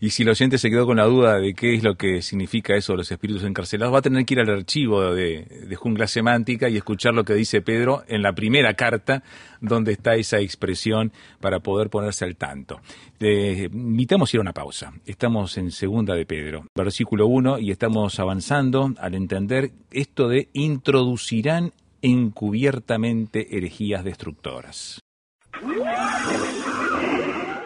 Y 0.00 0.10
si 0.10 0.22
el 0.22 0.30
oyente 0.30 0.58
se 0.58 0.70
quedó 0.70 0.86
con 0.86 0.98
la 0.98 1.04
duda 1.04 1.38
de 1.38 1.54
qué 1.54 1.74
es 1.74 1.82
lo 1.82 1.96
que 1.96 2.22
significa 2.22 2.74
eso 2.74 2.92
de 2.92 2.98
los 2.98 3.10
espíritus 3.10 3.44
encarcelados, 3.44 3.94
va 3.94 3.98
a 3.98 4.02
tener 4.02 4.24
que 4.24 4.34
ir 4.34 4.40
al 4.40 4.50
archivo 4.50 5.14
de, 5.14 5.76
Jungla 5.76 6.06
Semántica 6.06 6.68
y 6.68 6.76
escuchar 6.76 7.14
lo 7.14 7.24
que 7.24 7.34
dice 7.34 7.62
Pedro 7.62 8.04
en 8.08 8.22
la 8.22 8.34
primera 8.34 8.74
carta, 8.74 9.22
donde 9.60 9.92
está 9.92 10.14
esa 10.14 10.38
expresión 10.40 11.12
para 11.40 11.60
poder 11.60 11.90
ponerse 11.90 12.24
al 12.24 12.36
tanto. 12.36 12.80
Invitamos 13.20 14.32
a 14.32 14.36
ir 14.36 14.40
a 14.40 14.42
una 14.42 14.52
pausa. 14.52 14.92
Estamos 15.06 15.56
en 15.58 15.70
segunda 15.70 16.14
de 16.14 16.26
Pedro, 16.26 16.66
versículo 16.74 17.26
1, 17.26 17.58
y 17.58 17.70
estamos 17.70 18.18
avanzando 18.18 18.92
al 18.98 19.14
entender 19.14 19.72
esto 19.90 20.28
de 20.28 20.48
introducirán 20.52 21.72
encubiertamente 22.02 23.56
herejías 23.56 24.04
destructoras. 24.04 25.00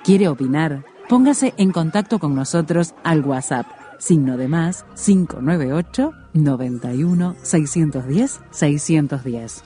¿Quiere 0.05 0.29
opinar? 0.29 0.85
Póngase 1.11 1.55
en 1.57 1.73
contacto 1.73 2.21
con 2.21 2.37
nosotros 2.37 2.95
al 3.03 3.25
WhatsApp, 3.25 3.67
signo 3.99 4.37
de 4.37 4.47
más 4.47 4.85
598 4.95 6.13
91 6.35 7.35
610 7.43 8.41
610. 8.53 9.65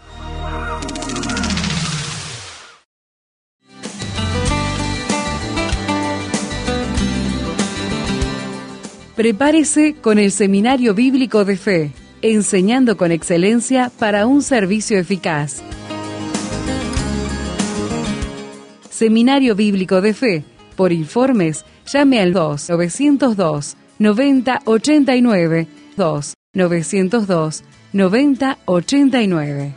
Prepárese 9.14 9.96
con 10.00 10.18
el 10.18 10.30
Seminario 10.32 10.94
Bíblico 10.94 11.44
de 11.44 11.58
Fe, 11.58 11.92
enseñando 12.22 12.96
con 12.96 13.12
excelencia 13.12 13.92
para 13.98 14.26
un 14.26 14.40
servicio 14.40 14.98
eficaz. 14.98 15.62
Seminario 18.88 19.54
Bíblico 19.54 20.00
de 20.00 20.14
Fe. 20.14 20.53
Por 20.76 20.92
informes, 20.92 21.64
llame 21.86 22.20
al 22.20 22.32
2 22.32 22.70
902 22.70 23.76
9089 23.98 25.66
2 25.96 26.34
902 26.52 27.64
9089. 27.92 29.74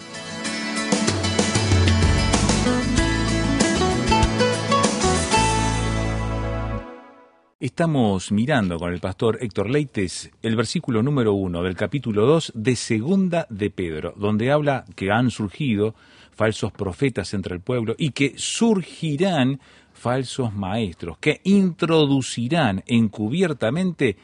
Estamos 7.60 8.32
mirando 8.32 8.77
con 8.77 8.94
el 8.94 9.00
pastor 9.00 9.39
Héctor 9.42 9.70
Leites 9.70 10.32
el 10.42 10.56
versículo 10.56 11.04
número 11.04 11.34
uno 11.34 11.63
del 11.63 11.75
capítulo 11.75 12.25
2 12.25 12.54
de 12.56 12.75
Segunda 12.75 13.46
de 13.50 13.70
Pedro, 13.72 14.13
donde 14.16 14.51
habla 14.51 14.86
que 14.96 15.12
han 15.12 15.32
surgido 15.32 15.96
falsos 16.32 16.72
profetas 16.72 17.34
entre 17.34 17.56
el 17.56 17.62
pueblo 17.62 17.96
y 17.98 18.12
que 18.12 18.34
surgirán 18.38 19.60
falsos 19.98 20.54
maestros, 20.54 21.18
que 21.20 21.42
introducirán 21.44 22.84
encubiertamente 22.88 24.18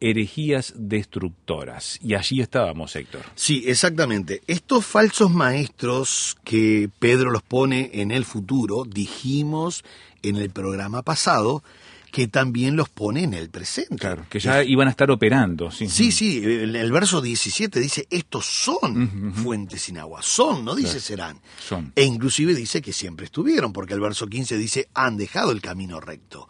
herejías 0.00 0.74
destructoras. 0.76 1.98
Y 2.02 2.14
allí 2.14 2.40
estábamos, 2.40 2.94
Héctor. 2.96 3.22
Sí, 3.34 3.64
exactamente. 3.66 4.42
Estos 4.46 4.86
falsos 4.86 5.30
maestros 5.30 6.36
que 6.44 6.88
Pedro 6.98 7.30
los 7.30 7.42
pone 7.42 7.90
en 7.94 8.10
el 8.10 8.24
futuro, 8.24 8.84
dijimos 8.84 9.84
en 10.22 10.36
el 10.36 10.50
programa 10.50 11.02
pasado 11.02 11.62
que 12.10 12.28
también 12.28 12.76
los 12.76 12.88
pone 12.88 13.22
en 13.22 13.34
el 13.34 13.50
presente. 13.50 13.96
Claro, 13.96 14.24
que 14.28 14.38
ya 14.40 14.62
iban 14.64 14.88
a 14.88 14.90
estar 14.90 15.10
operando. 15.10 15.70
Sí, 15.70 15.88
Sí, 15.88 16.10
sí, 16.12 16.38
el, 16.38 16.74
el 16.76 16.92
verso 16.92 17.20
17 17.20 17.78
dice, 17.80 18.06
estos 18.10 18.46
son 18.46 19.32
fuentes 19.34 19.82
sin 19.82 19.98
agua, 19.98 20.20
son, 20.22 20.64
no 20.64 20.74
dice 20.74 20.88
Claro. 20.92 21.00
serán. 21.02 21.40
Son. 21.60 21.92
E 21.94 22.04
inclusive 22.04 22.54
dice 22.54 22.80
que 22.82 22.92
siempre 22.92 23.26
estuvieron, 23.26 23.72
porque 23.72 23.94
el 23.94 24.00
verso 24.00 24.26
15 24.26 24.56
dice, 24.56 24.88
han 24.94 25.16
dejado 25.16 25.52
el 25.52 25.60
camino 25.60 26.00
recto. 26.00 26.48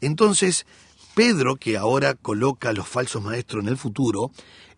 Entonces, 0.00 0.66
Pedro, 1.14 1.56
que 1.56 1.76
ahora 1.76 2.14
coloca 2.14 2.70
a 2.70 2.72
los 2.72 2.88
falsos 2.88 3.22
maestros 3.22 3.62
en 3.62 3.68
el 3.68 3.76
futuro, 3.76 4.30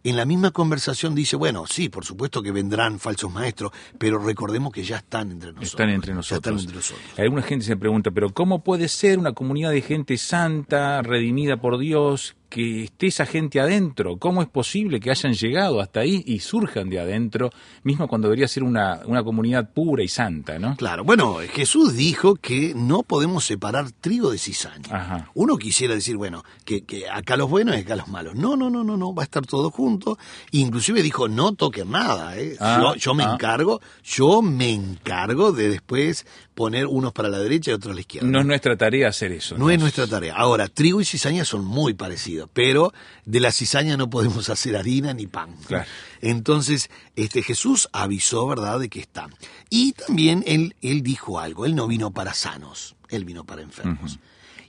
en 0.05 0.17
la 0.17 0.25
misma 0.25 0.51
conversación 0.51 1.15
dice, 1.15 1.37
bueno, 1.37 1.65
sí, 1.67 1.89
por 1.89 2.05
supuesto 2.05 2.43
que 2.43 2.51
vendrán 2.53 2.99
falsos 2.99 3.31
maestros, 3.33 3.73
pero 3.99 4.19
recordemos 4.19 4.73
que 4.73 4.83
ya 4.83 4.97
están 4.99 5.31
entre 5.31 5.51
nosotros. 5.53 5.71
Están 5.71 5.91
entre 5.91 6.11
Ya 6.11 6.15
nosotros. 6.17 6.39
están 6.39 6.59
entre 6.59 6.77
nosotros. 6.77 7.19
Alguna 7.19 7.43
gente 7.43 7.65
se 7.65 7.77
pregunta, 7.77 8.11
pero 8.11 8.31
¿cómo 8.33 8.63
puede 8.65 8.89
ser 8.89 9.19
una 9.19 9.33
comunidad 9.33 9.71
de 9.71 9.83
gente 9.83 10.17
santa, 10.19 11.03
redimida 11.03 11.57
por 11.59 11.79
Dios, 11.79 12.35
que 12.53 12.85
esté 12.85 13.07
esa 13.07 13.25
gente 13.25 13.61
adentro? 13.61 14.19
¿Cómo 14.19 14.43
es 14.43 14.49
posible 14.49 15.01
que 15.01 15.11
hayan 15.11 15.33
llegado 15.33 15.81
hasta 15.81 16.01
ahí 16.01 16.23
y 16.27 16.41
surjan 16.41 16.91
de 16.91 17.01
adentro, 17.01 17.51
mismo 17.83 18.07
cuando 18.09 18.29
debería 18.29 18.47
ser 18.47 18.63
una, 18.63 19.01
una 19.07 19.25
comunidad 19.25 19.71
pura 19.73 20.03
y 20.03 20.09
santa, 20.09 20.59
¿no? 20.59 20.77
Claro, 20.77 21.03
bueno, 21.03 21.39
Jesús 21.51 21.97
dijo 21.97 22.35
que 22.35 22.75
no 22.77 23.05
podemos 23.05 23.45
separar 23.45 23.91
trigo 23.91 24.31
de 24.31 24.37
cizaña. 24.37 24.85
Ajá. 24.91 25.31
Uno 25.33 25.57
quisiera 25.57 25.95
decir, 25.95 26.19
bueno, 26.19 26.45
que, 26.67 26.85
que 26.85 27.09
acá 27.09 27.39
los 27.39 27.49
buenos 27.49 27.75
y 27.75 27.79
acá 27.79 27.97
los 27.97 28.09
malos. 28.09 28.35
No, 28.35 28.55
no, 28.55 28.69
no, 28.69 28.85
no, 28.85 28.99
no, 28.99 29.15
va 29.15 29.23
a 29.23 29.25
estar 29.25 29.47
todo 29.47 29.71
junto. 29.71 30.19
Inclusive 30.51 31.03
dijo, 31.03 31.29
no 31.29 31.55
toquen 31.55 31.91
nada, 31.91 32.39
¿eh? 32.39 32.59
Ah, 32.61 32.81
yo, 32.83 32.95
yo 32.97 33.15
me 33.15 33.25
ah. 33.25 33.33
encargo, 33.33 33.81
yo 34.05 34.43
me 34.43 34.75
encargo 34.75 35.53
de 35.53 35.71
después 35.71 36.27
poner 36.55 36.87
unos 36.87 37.13
para 37.13 37.29
la 37.29 37.39
derecha 37.39 37.71
y 37.71 37.75
otros 37.75 37.93
a 37.93 37.95
la 37.95 38.01
izquierda. 38.01 38.29
No 38.29 38.41
es 38.41 38.47
nuestra 38.47 38.77
tarea 38.77 39.09
hacer 39.09 39.33
eso. 39.33 39.57
No 39.57 39.71
es 39.71 39.81
nuestra 39.81 40.07
tarea. 40.07 40.35
Ahora, 40.37 40.69
trigo 40.69 41.01
y 41.01 41.05
cizaña 41.05 41.45
son 41.45 41.65
muy 41.65 41.95
parecidos, 41.95 42.42
pero 42.47 42.93
de 43.25 43.41
la 43.41 43.53
cizaña 43.53 43.97
no 43.97 44.11
podemos 44.11 44.49
hacer 44.49 44.77
harina 44.77 45.13
ni 45.15 45.27
pan. 45.27 45.57
Claro. 45.67 45.85
Entonces, 46.21 46.91
este 47.17 47.43
Jesús 47.43 47.89
avisó, 47.93 48.47
¿verdad?, 48.47 48.81
de 48.81 48.89
que 48.89 49.01
están. 49.01 49.35
Y 49.71 49.93
también 49.93 50.45
él, 50.47 50.77
él 50.83 51.03
dijo 51.03 51.41
algo, 51.41 51.67
él 51.67 51.75
no 51.75 51.87
vino 51.87 52.11
para 52.13 52.35
sanos, 52.35 52.97
él 53.09 53.25
vino 53.25 53.45
para 53.45 53.63
enfermos. 53.63 54.19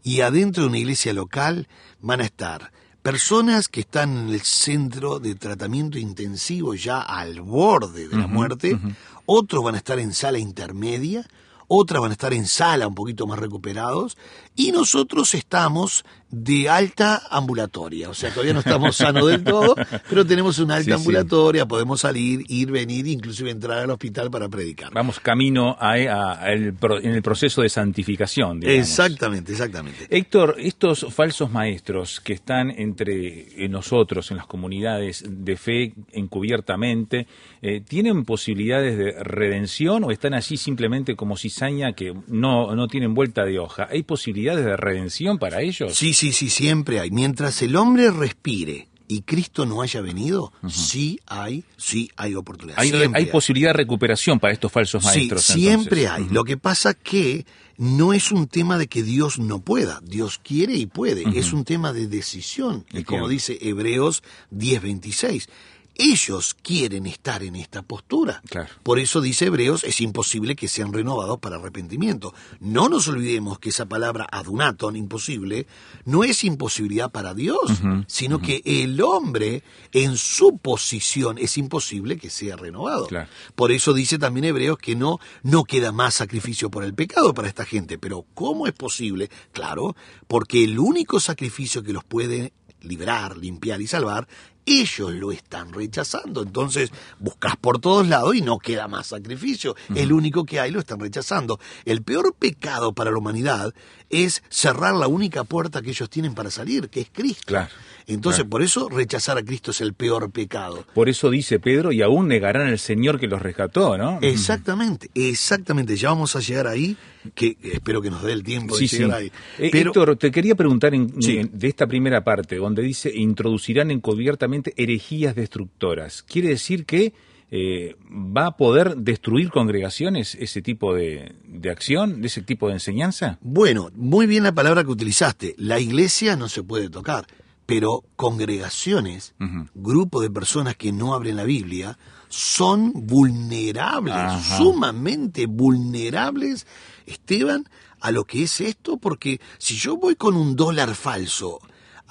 Y 0.04 0.22
adentro 0.22 0.64
de 0.64 0.70
una 0.70 0.80
iglesia 0.80 1.14
local 1.14 1.68
van 2.02 2.22
a 2.22 2.26
estar 2.26 2.72
personas 3.04 3.68
que 3.68 3.82
están 3.82 4.18
en 4.18 4.30
el 4.30 4.42
centro 4.42 5.20
de 5.20 5.36
tratamiento 5.36 6.00
intensivo 6.00 6.74
ya 6.74 7.02
al 7.02 7.42
borde 7.42 8.08
de 8.08 8.18
la 8.18 8.28
muerte, 8.28 8.80
otros 9.26 9.64
van 9.64 9.76
a 9.76 9.78
estar 9.78 10.00
en 10.00 10.14
sala 10.14 10.40
intermedia, 10.40 11.28
otras 11.68 12.02
van 12.02 12.12
a 12.12 12.14
estar 12.14 12.34
en 12.34 12.48
sala 12.48 12.88
un 12.88 12.96
poquito 12.96 13.28
más 13.28 13.40
recuperados, 13.40 14.18
y 14.56 14.72
nosotros 14.72 15.34
estamos 15.34 16.06
de 16.36 16.68
alta 16.68 17.22
ambulatoria, 17.30 18.10
o 18.10 18.14
sea, 18.16 18.32
todavía 18.32 18.54
no 18.54 18.60
estamos 18.62 18.96
sanos 18.96 19.28
del 19.28 19.44
todo, 19.44 19.76
pero 20.10 20.26
tenemos 20.26 20.58
una 20.58 20.76
alta 20.78 20.86
Sí, 20.86 20.90
sí. 20.90 20.96
ambulatoria, 20.96 21.68
podemos 21.68 22.02
salir, 22.02 22.44
ir, 22.50 22.72
venir, 22.72 23.06
inclusive 23.06 23.52
entrar 23.52 23.78
al 23.78 23.92
hospital 23.92 24.32
para 24.32 24.50
predicar. 24.50 24.92
Vamos 24.94 25.20
camino 25.20 25.78
a, 25.80 25.92
a- 25.94 26.44
a 26.44 26.52
el 26.54 26.74
en 27.04 27.12
el 27.12 27.22
proceso 27.22 27.62
de 27.62 27.70
santificación. 27.70 28.60
digamos. 28.62 28.80
Exactamente, 28.80 29.52
exactamente. 29.52 30.08
Héctor, 30.10 30.56
estos 30.58 31.06
falsos 31.14 31.52
maestros 31.52 32.20
que 32.20 32.34
están 32.34 32.72
entre 32.72 33.64
eh, 33.66 33.70
nosotros, 33.70 34.32
en 34.32 34.38
las 34.38 34.48
comunidades 34.48 35.24
de 35.28 35.56
fe, 35.56 35.94
encubiertamente, 36.14 37.28
eh, 37.62 37.82
¿tienen 37.82 38.26
posibilidades 38.26 38.98
de 38.98 39.24
redención 39.24 40.04
o 40.04 40.12
están 40.12 40.34
allí 40.34 40.58
simplemente 40.58 41.16
como 41.16 41.38
cizaña 41.38 41.94
que 41.94 42.14
no, 42.28 42.76
no 42.76 42.88
tienen 42.88 43.14
vuelta 43.14 43.46
de 43.46 43.60
hoja? 43.60 43.88
¿Hay 43.92 44.02
posibilidades 44.04 44.43
de 44.52 44.78
redención 44.78 45.40
para 45.40 45.62
ellos? 45.62 45.96
Sí, 45.96 46.14
sí, 46.14 46.34
sí, 46.34 46.50
siempre 46.50 47.00
hay. 47.00 47.12
Mientras 47.12 47.62
el 47.62 47.76
hombre 47.76 48.12
respire 48.12 48.88
y 49.08 49.22
Cristo 49.22 49.66
no 49.66 49.82
haya 49.82 50.02
venido, 50.02 50.52
sí 50.68 51.20
hay, 51.26 51.64
sí 51.78 52.10
hay 52.16 52.36
oportunidad. 52.36 52.80
Hay, 52.80 53.26
posibilidad 53.28 53.70
de 53.70 53.78
recuperación 53.78 54.40
para 54.40 54.54
estos 54.54 54.72
falsos 54.72 55.04
maestros. 55.04 55.44
Sí, 55.44 55.62
siempre 55.62 56.04
entonces. 56.04 56.28
hay. 56.28 56.34
Lo 56.34 56.44
que 56.44 56.58
pasa 56.58 56.94
que 56.94 57.46
no 57.78 58.14
es 58.14 58.32
un 58.32 58.48
tema 58.48 58.78
de 58.78 58.88
que 58.88 59.04
Dios 59.04 59.40
no 59.40 59.60
pueda. 59.60 60.00
Dios 60.04 60.40
quiere 60.44 60.74
y 60.76 60.86
puede. 60.86 61.24
Es 61.38 61.54
un 61.54 61.64
tema 61.64 61.94
de 61.94 62.08
decisión. 62.08 62.86
Y 62.92 63.04
como 63.04 63.28
dice 63.28 63.58
Hebreos 63.62 64.24
10:26, 64.52 65.48
ellos 65.96 66.56
quieren 66.62 67.06
estar 67.06 67.44
en 67.44 67.56
esta 67.56 67.82
postura. 67.82 68.42
Claro. 68.50 68.70
Por 68.84 69.00
eso 69.00 69.22
dice 69.22 69.46
Hebreos, 69.46 69.84
es 69.84 70.02
imposible 70.02 70.56
que 70.56 70.68
sean 70.68 70.94
renovados 70.94 71.40
para 71.40 71.58
arrepentimiento. 71.58 72.34
No 72.60 72.90
nos 72.90 73.08
olvidemos 73.08 73.60
que 73.60 73.70
esa 73.70 73.86
palabra 73.86 74.28
adunaton, 74.32 74.96
imposible, 74.96 75.68
no 76.06 76.24
es 76.24 76.44
imposibilidad 76.44 77.12
para 77.12 77.34
Dios, 77.34 77.82
sino 78.08 78.42
que 78.42 78.62
el 78.66 79.02
hombre 79.02 79.64
en 79.92 80.18
su 80.18 80.58
posición 80.58 81.38
es 81.38 81.58
imposible 81.58 82.18
que 82.18 82.30
sea 82.30 82.56
renovado. 82.56 83.08
Claro. 83.08 83.30
Por 83.56 83.72
eso 83.72 83.94
dice 83.94 84.18
también 84.18 84.46
Hebreos 84.46 84.78
que 84.78 84.96
no, 84.96 85.20
no 85.44 85.64
queda 85.64 85.92
más 85.92 86.16
sacrificio 86.16 86.70
por 86.70 86.84
el 86.84 86.94
pecado 86.94 87.34
para 87.34 87.48
esta 87.48 87.66
gente. 87.66 87.98
Pero 87.98 88.26
¿cómo 88.34 88.68
es 88.68 88.74
posible? 88.74 89.30
Claro, 89.52 89.96
porque 90.28 90.64
el 90.64 90.80
único 90.80 91.20
sacrificio 91.20 91.84
que 91.84 91.94
los 91.94 92.04
puede 92.04 92.54
librar, 92.84 93.38
limpiar 93.38 93.82
y 93.82 93.88
salvar, 93.88 94.28
ellos 94.66 95.12
lo 95.14 95.32
están 95.32 95.74
rechazando. 95.74 96.44
Entonces 96.44 96.92
buscas 97.20 97.56
por 97.58 97.80
todos 97.80 98.08
lados 98.08 98.36
y 98.36 98.42
no 98.42 98.60
queda 98.60 98.88
más 98.88 99.08
sacrificio. 99.08 99.76
El 99.96 100.14
único 100.14 100.46
que 100.46 100.60
hay 100.60 100.72
lo 100.72 100.80
están 100.80 101.00
rechazando. 101.00 101.60
El 101.86 102.02
peor 102.04 102.34
pecado 102.34 102.94
para 102.94 103.12
la 103.12 103.18
humanidad 103.18 103.74
es 104.10 104.44
cerrar 104.50 104.94
la 104.94 105.08
única 105.08 105.44
puerta 105.44 105.82
que 105.82 105.90
ellos 105.90 106.10
tienen 106.10 106.36
para 106.36 106.52
salir, 106.52 106.90
que 106.90 107.02
es 107.02 107.10
Cristo. 107.12 107.44
Claro, 107.46 107.72
Entonces, 108.08 108.46
por 108.46 108.62
eso 108.62 108.90
rechazar 108.90 109.38
a 109.38 109.44
Cristo 109.44 109.72
es 109.72 109.82
el 109.82 109.94
peor 109.94 110.32
pecado. 110.32 110.86
Por 110.94 111.10
eso 111.10 111.30
dice 111.30 111.60
Pedro, 111.60 111.92
y 111.92 112.02
aún 112.02 112.28
negarán 112.28 112.68
al 112.68 112.80
Señor 112.80 113.20
que 113.20 113.28
los 113.28 113.42
rescató, 113.42 113.98
¿no? 113.98 114.20
Exactamente, 114.22 115.10
exactamente. 115.16 115.96
Ya 115.96 116.10
vamos 116.10 116.36
a 116.36 116.40
llegar 116.40 116.68
ahí, 116.68 116.98
que 117.36 117.58
espero 117.64 118.02
que 118.02 118.10
nos 118.10 118.24
dé 118.24 118.34
el 118.34 118.44
tiempo 118.44 118.76
Sí, 118.76 118.84
de 118.86 118.88
sí. 118.88 118.98
llegar 119.00 119.18
ahí. 119.20 119.32
Eh, 119.58 119.70
Pero 119.72 119.90
Héctor, 119.92 120.16
te 120.18 120.32
quería 120.32 120.56
preguntar 120.56 120.94
en- 120.94 121.22
Sí. 121.22 121.38
en- 121.38 121.50
de 121.54 121.68
esta 121.68 121.88
primera 121.88 122.24
parte, 122.24 122.58
donde 122.58 122.82
dice 122.82 123.12
introducirán 123.16 123.92
encubiertamente 123.92 124.74
herejías 124.78 125.36
destructoras. 125.36 126.24
¿Quiere 126.24 126.50
decir 126.50 126.86
que 126.86 127.14
eh, 127.56 127.96
va 128.12 128.48
a 128.48 128.58
poder 128.58 128.98
destruir 128.98 129.52
congregaciones 129.52 130.34
ese 130.40 130.64
tipo 130.64 130.96
de, 130.96 131.34
de 131.48 131.70
acción, 131.70 132.20
de 132.20 132.26
ese 132.28 132.42
tipo 132.42 132.68
de 132.68 132.74
enseñanza? 132.74 133.38
Bueno, 133.42 133.92
muy 133.96 134.26
bien 134.26 134.42
la 134.44 134.54
palabra 134.56 134.84
que 134.84 134.90
utilizaste. 134.90 135.54
La 135.60 135.80
iglesia 135.80 136.36
no 136.36 136.50
se 136.50 136.64
puede 136.64 136.90
tocar, 136.90 137.28
pero 137.66 138.04
congregaciones, 138.16 139.36
grupos 139.74 140.22
de 140.22 140.30
personas 140.30 140.76
que 140.76 140.92
no 140.92 141.14
abren 141.14 141.38
la 141.38 141.44
Biblia, 141.44 141.98
son 142.30 142.92
vulnerables, 142.94 144.16
Ajá. 144.16 144.58
sumamente 144.58 145.46
vulnerables, 145.46 146.68
Esteban, 147.06 147.70
a 148.00 148.12
lo 148.12 148.26
que 148.26 148.44
es 148.44 148.60
esto, 148.60 148.98
porque 148.98 149.40
si 149.60 149.76
yo 149.76 149.98
voy 149.98 150.16
con 150.16 150.36
un 150.36 150.56
dólar 150.56 150.94
falso 150.96 151.60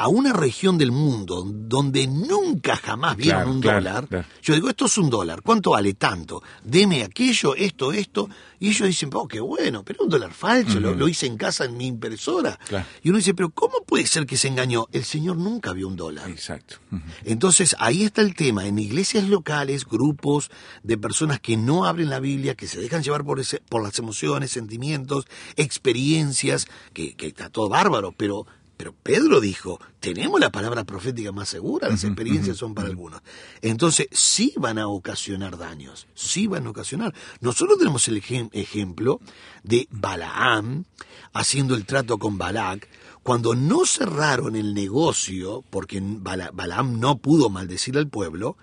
a 0.02 0.09
una 0.09 0.32
región 0.32 0.78
del 0.78 0.90
mundo 0.92 1.44
donde 1.47 2.06
nunca 2.06 2.76
jamás 2.76 3.16
vieron 3.16 3.40
Claro, 3.42 3.50
un 3.52 3.61
claro, 3.61 3.78
dólar, 3.78 4.09
claro. 4.09 4.26
yo 4.42 4.54
digo, 4.54 4.68
esto 4.68 4.87
es 4.87 4.99
un 4.99 5.09
dólar, 5.11 5.42
¿cuánto 5.42 5.71
vale 5.71 5.94
tanto? 5.94 6.42
Deme 6.64 7.02
aquello, 7.04 7.54
esto, 7.54 7.92
esto. 7.92 8.28
Y 8.59 8.68
ellos 8.68 8.87
dicen, 8.87 9.11
oh, 9.14 9.26
qué 9.26 9.40
bueno, 9.40 9.82
pero 9.85 10.04
un 10.04 10.09
dólar 10.09 10.32
falso, 10.32 10.78
lo, 10.78 10.94
lo 10.94 11.09
hice 11.09 11.26
en 11.26 11.37
casa 11.37 11.64
en 11.64 11.76
mi 11.76 11.87
impresora. 11.87 12.59
Y 13.02 13.09
uno 13.09 13.18
dice, 13.18 13.35
pero 13.35 13.50
¿cómo 13.50 13.75
puede 13.87 14.06
ser 14.06 14.25
que 14.26 14.37
se 14.37 14.47
engañó? 14.49 14.87
El 14.92 15.04
Señor 15.04 15.37
nunca 15.37 15.73
vio 15.73 15.88
un 15.88 15.97
dólar. 15.97 16.30
Exacto. 16.30 16.76
Entonces 17.25 17.75
ahí 17.80 18.04
está 18.04 18.23
el 18.23 18.35
tema, 18.37 18.66
en 18.66 18.78
iglesias 18.78 19.28
locales, 19.28 19.85
grupos 19.85 20.50
de 20.85 20.97
personas 20.99 21.40
que 21.40 21.56
no 21.56 21.85
abren 21.87 22.09
la 22.11 22.21
Biblia, 22.21 22.54
que 22.54 22.66
se 22.68 22.80
dejan 22.80 23.02
llevar 23.02 23.25
por, 23.25 23.40
ese- 23.40 23.61
por 23.68 23.82
las 23.82 23.99
emociones, 23.99 24.50
sentimientos, 24.52 25.26
experiencias, 25.56 26.66
que, 26.92 27.14
que 27.14 27.26
está 27.28 27.50
todo 27.50 27.68
bárbaro, 27.68 28.12
pero, 28.16 28.47
pero 28.82 28.97
Pedro 29.00 29.40
dijo, 29.40 29.78
tenemos 30.00 30.40
la 30.40 30.50
palabra 30.50 30.82
profética 30.82 31.30
más 31.30 31.49
segura, 31.49 31.88
las 31.88 32.02
experiencias 32.02 32.56
son 32.56 32.75
para 32.75 32.88
algunos. 32.88 33.21
Entonces 33.60 34.08
sí 34.10 34.52
van 34.56 34.76
a 34.80 34.88
ocasionar 34.88 35.56
daños, 35.56 36.08
sí 36.16 36.49
van 36.49 36.66
a 36.66 36.71
ocasionar. 36.71 37.14
Nosotros 37.40 37.78
tenemos 37.78 38.08
el 38.08 38.21
ejem- 38.21 38.50
ejemplo 38.52 39.21
de 39.62 39.86
Balaam 39.92 40.84
haciendo 41.32 41.76
el 41.76 41.86
trato 41.86 42.18
con 42.18 42.38
Balac, 42.38 42.88
cuando 43.23 43.54
no 43.54 43.86
cerraron 43.86 44.56
el 44.56 44.75
negocio, 44.75 45.62
porque 45.71 46.00
Bala- 46.02 46.50
Balaam 46.52 46.99
no 46.99 47.18
pudo 47.18 47.50
maldecir 47.50 47.97
al 47.97 48.08
pueblo, 48.08 48.56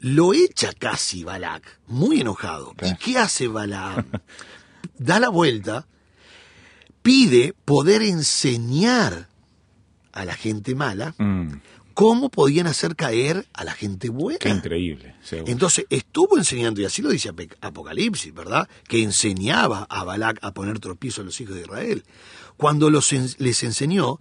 lo 0.00 0.32
echa 0.32 0.72
casi 0.72 1.24
Balac, 1.24 1.78
muy 1.88 2.22
enojado. 2.22 2.72
¿Y 2.80 2.94
qué 2.96 3.18
hace 3.18 3.48
Balaam? 3.48 4.06
Da 4.96 5.20
la 5.20 5.28
vuelta, 5.28 5.86
pide 7.02 7.54
poder 7.66 8.00
enseñar 8.00 9.28
a 10.12 10.24
la 10.24 10.34
gente 10.34 10.74
mala 10.74 11.14
Mm, 11.18 11.60
cómo 11.94 12.30
podían 12.30 12.66
hacer 12.66 12.96
caer 12.96 13.46
a 13.52 13.64
la 13.64 13.72
gente 13.72 14.08
buena. 14.08 14.38
qué 14.38 14.48
increíble. 14.48 15.14
seguro. 15.22 15.52
Entonces 15.52 15.84
estuvo 15.90 16.38
enseñando, 16.38 16.80
y 16.80 16.84
así 16.86 17.02
lo 17.02 17.10
dice 17.10 17.30
Apocalipsis, 17.60 18.32
¿verdad? 18.32 18.68
Que 18.88 19.02
enseñaba 19.02 19.86
a 19.90 20.02
Balac 20.04 20.38
a 20.42 20.52
poner 20.52 20.78
tropiezo 20.80 21.20
a 21.20 21.24
los 21.24 21.38
hijos 21.40 21.54
de 21.54 21.62
Israel. 21.62 22.04
Cuando 22.56 22.88
los 22.90 23.12
les 23.38 23.62
enseñó, 23.62 24.20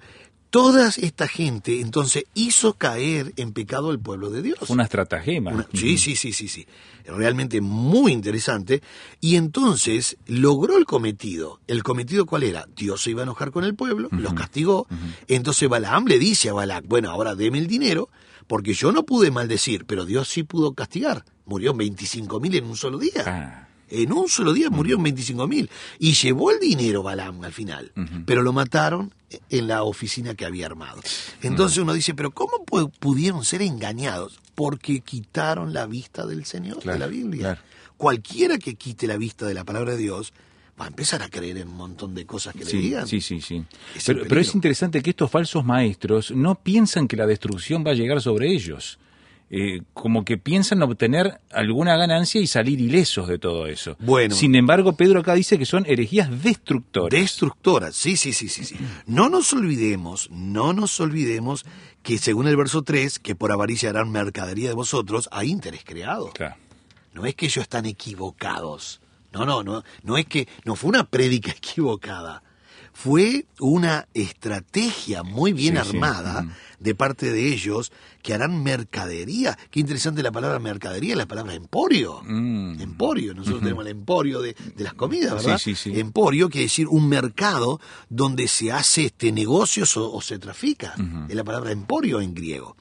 toda 0.52 0.90
esta 0.90 1.28
gente 1.28 1.80
entonces 1.82 2.26
hizo 2.36 2.74
caer 2.74 3.34
en 3.38 3.54
pecado 3.54 3.90
al 3.90 4.00
pueblo 4.00 4.30
de 4.30 4.44
Dios. 4.44 4.70
Una 4.70 4.84
estratagema. 4.84 5.52
Una- 5.52 5.68
sí, 5.74 5.98
sí, 5.98 6.16
sí, 6.16 6.34
sí, 6.34 6.48
sí. 6.48 6.68
Realmente 7.06 7.62
muy 7.62 8.12
interesante. 8.12 8.84
Y 9.20 9.38
entonces 9.38 10.18
logró 10.28 10.78
el 10.78 10.86
cometido. 10.86 11.60
¿El 11.68 11.82
cometido 11.84 12.26
cuál 12.28 12.44
era? 12.44 12.68
Dios 12.76 13.02
se 13.02 13.12
iba 13.12 13.22
a 13.22 13.24
enojar 13.24 13.50
con 13.52 13.64
el 13.64 13.74
pueblo, 13.76 14.10
los 14.12 14.34
castigó. 14.34 14.86
Entonces 15.28 15.68
Balaam 15.68 16.06
le 16.06 16.20
dice 16.20 16.50
a 16.50 16.54
Balac, 16.54 16.86
bueno, 16.86 17.10
ahora 17.10 17.34
deme 17.34 17.58
el 17.58 17.68
dinero, 17.68 18.10
porque 18.48 18.74
yo 18.74 18.92
no 18.92 19.04
pude 19.04 19.32
maldecir, 19.32 19.86
pero 19.86 20.06
Dios 20.06 20.28
sí 20.28 20.44
pudo 20.44 20.74
castigar. 20.74 21.24
Murió 21.46 21.74
25 21.74 22.40
mil 22.40 22.54
en 22.56 22.66
un 22.66 22.76
solo 22.78 22.98
día. 23.00 23.24
Ah, 23.26 23.68
En 23.92 24.12
un 24.14 24.28
solo 24.30 24.54
día 24.54 24.70
murió 24.70 24.96
en 24.96 25.04
25 25.04 25.48
mil. 25.48 25.70
Y 26.00 26.14
llevó 26.14 26.50
el 26.52 26.60
dinero 26.60 27.04
Balaam 27.04 27.44
al 27.44 27.54
final. 27.54 27.92
Pero 28.26 28.42
lo 28.42 28.54
mataron 28.54 29.14
en 29.50 29.68
la 29.68 29.84
oficina 29.84 30.34
que 30.36 30.46
había 30.46 30.66
armado. 30.66 31.00
Entonces 31.42 31.78
uno 31.78 31.94
dice, 31.94 32.14
pero 32.14 32.32
¿cómo 32.32 32.66
pu- 32.66 32.92
pudieron 33.00 33.44
ser 33.46 33.62
engañados? 33.62 34.40
Porque 34.56 35.02
quitaron 35.02 35.74
la 35.74 35.86
vista 35.86 36.26
del 36.26 36.46
Señor, 36.46 36.84
de 36.84 36.98
la 37.00 37.08
Biblia. 37.08 37.40
claro. 37.42 37.62
Cualquiera 37.98 38.58
que 38.58 38.76
quite 38.76 39.06
la 39.08 39.18
vista 39.18 39.46
de 39.46 39.54
la 39.54 39.64
palabra 39.64 39.92
de 39.92 39.98
Dios 39.98 40.34
va 40.80 40.86
a 40.86 40.88
empezar 40.88 41.22
a 41.22 41.30
creer 41.30 41.58
en 41.60 41.68
un 41.68 41.76
montón 41.78 42.16
de 42.16 42.26
cosas 42.26 42.54
que 42.56 42.66
le 42.66 42.72
digan. 42.72 43.08
sí, 43.08 43.22
sí, 43.22 43.40
sí. 43.42 43.64
Es 43.96 44.06
Pero, 44.06 44.40
es 44.42 44.56
interesante 44.56 45.02
que 45.04 45.12
estos 45.12 45.30
falsos 45.30 45.64
maestros 45.64 46.32
no 46.32 46.56
piensan 46.56 47.08
que 47.08 47.16
la 47.16 47.28
destrucción 47.28 47.84
va 47.86 47.92
a 47.92 47.94
llegar 47.94 48.20
sobre 48.22 48.52
ellos. 48.52 48.98
Eh, 49.54 49.82
como 49.94 50.24
que 50.24 50.38
piensan 50.38 50.82
obtener 50.82 51.42
alguna 51.52 51.98
ganancia 51.98 52.40
y 52.40 52.48
salir 52.48 52.80
ilesos 52.80 53.28
de 53.28 53.38
todo 53.38 53.68
eso. 53.68 53.98
Bueno. 54.00 54.34
Sin 54.34 54.56
embargo, 54.56 54.94
Pedro 54.94 55.20
acá 55.20 55.34
dice 55.34 55.58
que 55.58 55.66
son 55.66 55.86
herejías 55.88 56.42
destructoras. 56.42 57.20
Destructoras, 57.20 57.94
sí, 57.94 58.16
sí, 58.16 58.32
sí, 58.32 58.48
sí, 58.48 58.64
sí. 58.64 58.78
No 59.06 59.28
nos 59.28 59.52
olvidemos, 59.52 60.30
no 60.32 60.72
nos 60.72 60.98
olvidemos 61.02 61.66
que 62.02 62.18
según 62.18 62.48
el 62.48 62.56
verso 62.56 62.84
3, 62.84 63.20
que 63.20 63.36
por 63.36 63.52
avaricia 63.52 63.90
harán 63.90 64.10
mercadería 64.10 64.70
de 64.70 64.76
vosotros, 64.76 65.28
hay 65.34 65.50
interés 65.50 65.82
creado. 65.84 66.32
Claro. 66.32 66.56
No 67.14 67.26
es 67.26 67.36
que 67.36 67.48
ellos 67.48 67.64
están 67.64 67.86
equivocados. 67.86 69.02
No, 69.34 69.46
no, 69.46 69.64
no. 69.64 69.84
No 70.04 70.18
es 70.18 70.28
que. 70.28 70.48
No 70.64 70.78
fue 70.78 70.90
una 70.90 71.04
prédica 71.04 71.52
equivocada. 71.58 72.42
Fue 73.04 73.48
una 73.60 74.08
estrategia 74.14 75.24
muy 75.24 75.54
bien 75.54 75.74
Sí, 75.84 75.90
armada 75.90 76.46
de 76.80 76.94
parte 76.94 77.32
de 77.32 77.48
ellos 77.48 77.92
que 78.22 78.34
harán 78.34 78.62
mercadería. 78.62 79.58
Qué 79.72 79.80
interesante 79.80 80.22
la 80.22 80.32
palabra 80.32 80.60
mercadería, 80.60 81.16
la 81.16 81.28
palabra 81.28 81.56
emporio. 81.56 82.22
Mm. 82.24 82.80
Emporio. 82.80 83.34
Nosotros 83.34 83.62
tenemos 83.62 83.86
el 83.86 83.92
emporio 83.92 84.42
de, 84.42 84.56
de 84.76 84.84
las 84.84 84.94
comidas, 84.94 85.34
¿verdad? 85.34 85.58
Sí, 85.58 85.76
sí, 85.76 85.92
sí. 85.92 86.00
Emporio 86.00 86.50
quiere 86.50 86.66
decir 86.66 86.88
un 86.88 87.10
mercado 87.10 87.80
donde 88.10 88.48
se 88.48 88.72
hace 88.72 89.06
este 89.06 89.32
negocios 89.32 89.98
o, 89.98 90.12
o 90.12 90.22
se 90.22 90.38
trafica. 90.38 90.94
Es 91.28 91.36
la 91.36 91.44
palabra 91.44 91.72
emporio 91.72 92.22
en 92.22 92.36
griego. 92.36 92.76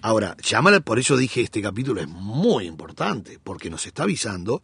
Ahora, 0.00 0.36
llámala, 0.42 0.80
por 0.80 0.98
eso 0.98 1.16
dije 1.16 1.40
este 1.40 1.62
capítulo 1.62 2.00
es 2.00 2.08
muy 2.08 2.66
importante, 2.66 3.38
porque 3.42 3.70
nos 3.70 3.86
está 3.86 4.02
avisando 4.02 4.62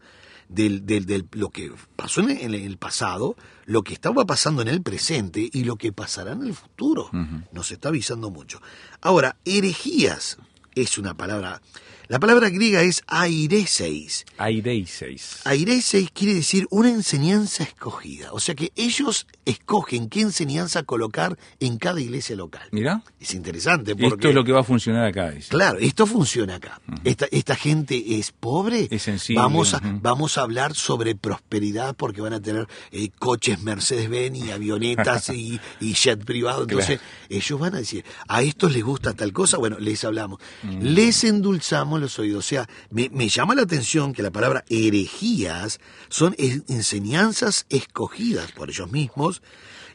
del, 0.50 0.84
del, 0.84 1.06
del- 1.06 1.26
lo 1.32 1.48
que 1.50 1.72
pasó 1.96 2.20
en 2.20 2.30
el, 2.30 2.54
en 2.54 2.64
el 2.66 2.76
pasado, 2.76 3.36
lo 3.66 3.82
que 3.82 3.94
estaba 3.94 4.24
pasando 4.26 4.60
en 4.62 4.68
el 4.68 4.82
presente 4.82 5.48
y 5.52 5.64
lo 5.64 5.76
que 5.76 5.92
pasará 5.92 6.32
en 6.32 6.42
el 6.42 6.54
futuro. 6.54 7.08
Nos 7.52 7.70
está 7.70 7.88
avisando 7.88 8.30
mucho. 8.30 8.60
Ahora, 9.00 9.36
herejías 9.44 10.38
es 10.74 10.98
una 10.98 11.14
palabra. 11.14 11.62
La 12.10 12.18
palabra 12.18 12.50
griega 12.50 12.82
es 12.82 13.04
aireseis. 13.06 14.26
Aireiseis. 14.36 15.42
Aireseis 15.44 16.10
quiere 16.10 16.34
decir 16.34 16.66
una 16.70 16.88
enseñanza 16.88 17.62
escogida. 17.62 18.32
O 18.32 18.40
sea 18.40 18.56
que 18.56 18.72
ellos 18.74 19.28
escogen 19.44 20.08
qué 20.08 20.22
enseñanza 20.22 20.82
colocar 20.82 21.38
en 21.60 21.78
cada 21.78 22.00
iglesia 22.00 22.34
local. 22.34 22.66
Mira, 22.72 23.04
Es 23.20 23.32
interesante 23.32 23.94
porque... 23.94 24.16
esto 24.16 24.28
es 24.30 24.34
lo 24.34 24.42
que 24.42 24.50
va 24.50 24.58
a 24.58 24.64
funcionar 24.64 25.04
acá, 25.06 25.30
dice. 25.30 25.50
Claro, 25.50 25.78
esto 25.78 26.04
funciona 26.04 26.56
acá. 26.56 26.80
esta, 27.04 27.26
esta 27.30 27.54
gente 27.54 28.18
es 28.18 28.32
pobre. 28.32 28.88
Es 28.90 29.02
sensible, 29.02 29.40
Vamos 29.40 29.74
a, 29.74 29.80
vamos 29.80 30.36
a 30.36 30.42
hablar 30.42 30.74
sobre 30.74 31.14
prosperidad 31.14 31.94
porque 31.94 32.20
van 32.20 32.32
a 32.32 32.40
tener 32.40 32.66
eh, 32.90 33.10
coches 33.20 33.62
Mercedes-Benz 33.62 34.36
y 34.36 34.50
avionetas 34.50 35.28
y, 35.28 35.60
y 35.78 35.94
jet 35.94 36.24
privado. 36.24 36.62
Entonces, 36.68 36.98
ellos 37.28 37.60
van 37.60 37.76
a 37.76 37.78
decir, 37.78 38.04
a 38.26 38.42
estos 38.42 38.72
les 38.72 38.82
gusta 38.82 39.14
tal 39.14 39.32
cosa. 39.32 39.58
Bueno, 39.58 39.78
les 39.78 40.02
hablamos. 40.02 40.40
Mm. 40.64 40.80
Les 40.82 41.22
endulzamos 41.22 41.99
los 42.00 42.18
oídos. 42.18 42.44
O 42.44 42.48
sea, 42.48 42.68
me, 42.90 43.08
me 43.10 43.28
llama 43.28 43.54
la 43.54 43.62
atención 43.62 44.12
que 44.12 44.22
la 44.22 44.30
palabra 44.30 44.64
herejías 44.68 45.80
son 46.08 46.34
es- 46.38 46.62
enseñanzas 46.68 47.66
escogidas 47.68 48.52
por 48.52 48.70
ellos 48.70 48.90
mismos. 48.90 49.42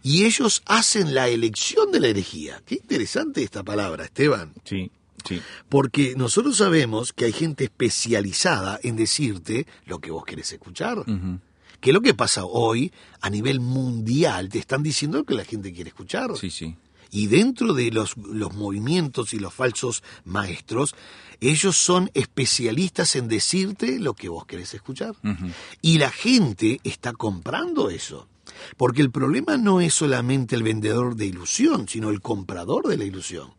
Y 0.04 0.26
ellos 0.26 0.62
hacen 0.68 1.16
la 1.16 1.28
elección 1.30 1.92
de 1.92 2.00
la 2.00 2.08
herejía. 2.08 2.62
Qué 2.66 2.76
interesante 2.76 3.42
esta 3.42 3.64
palabra, 3.64 4.06
Esteban. 4.06 4.54
Sí, 4.64 4.92
sí. 5.28 5.42
Porque 5.68 6.14
nosotros 6.16 6.58
sabemos 6.58 7.12
que 7.12 7.26
hay 7.26 7.32
gente 7.34 7.64
especializada 7.64 8.80
en 8.84 8.96
decirte 8.98 9.66
lo 9.88 9.98
que 10.00 10.12
vos 10.12 10.24
querés 10.24 10.52
escuchar. 10.54 11.04
Que 11.82 11.92
lo 11.92 12.02
que 12.02 12.14
pasa 12.14 12.46
hoy 12.46 12.92
a 13.22 13.30
nivel 13.32 13.60
mundial 13.60 14.50
te 14.50 14.60
están 14.60 14.84
diciendo 14.84 15.18
lo 15.20 15.24
que 15.24 15.34
la 15.34 15.44
gente 15.44 15.74
quiere 15.74 15.90
escuchar. 15.90 16.30
Sí, 16.38 16.50
sí. 16.52 16.76
Y 17.12 17.28
dentro 17.28 17.74
de 17.74 17.92
los, 17.92 18.16
los 18.18 18.54
movimientos 18.54 19.34
y 19.34 19.40
los 19.40 19.54
falsos 19.54 20.04
maestros, 20.26 20.96
ellos 21.42 21.78
son 21.78 22.10
especialistas 22.14 23.16
en 23.16 23.28
decirte 23.28 24.00
lo 24.00 24.14
que 24.14 24.30
vos 24.30 24.46
querés 24.46 24.74
escuchar. 24.74 25.16
Y 25.82 25.98
la 25.98 26.10
gente 26.10 26.80
está 26.84 27.14
comprando 27.14 27.90
eso. 27.90 28.28
Porque 28.78 29.02
el 29.02 29.12
problema 29.12 29.58
no 29.58 29.82
es 29.82 29.94
solamente 29.94 30.56
el 30.56 30.64
vendedor 30.64 31.16
de 31.16 31.26
ilusión, 31.26 31.88
sino 31.90 32.10
el 32.10 32.22
comprador 32.22 32.88
de 32.88 32.98
la 32.98 33.04
ilusión. 33.04 33.50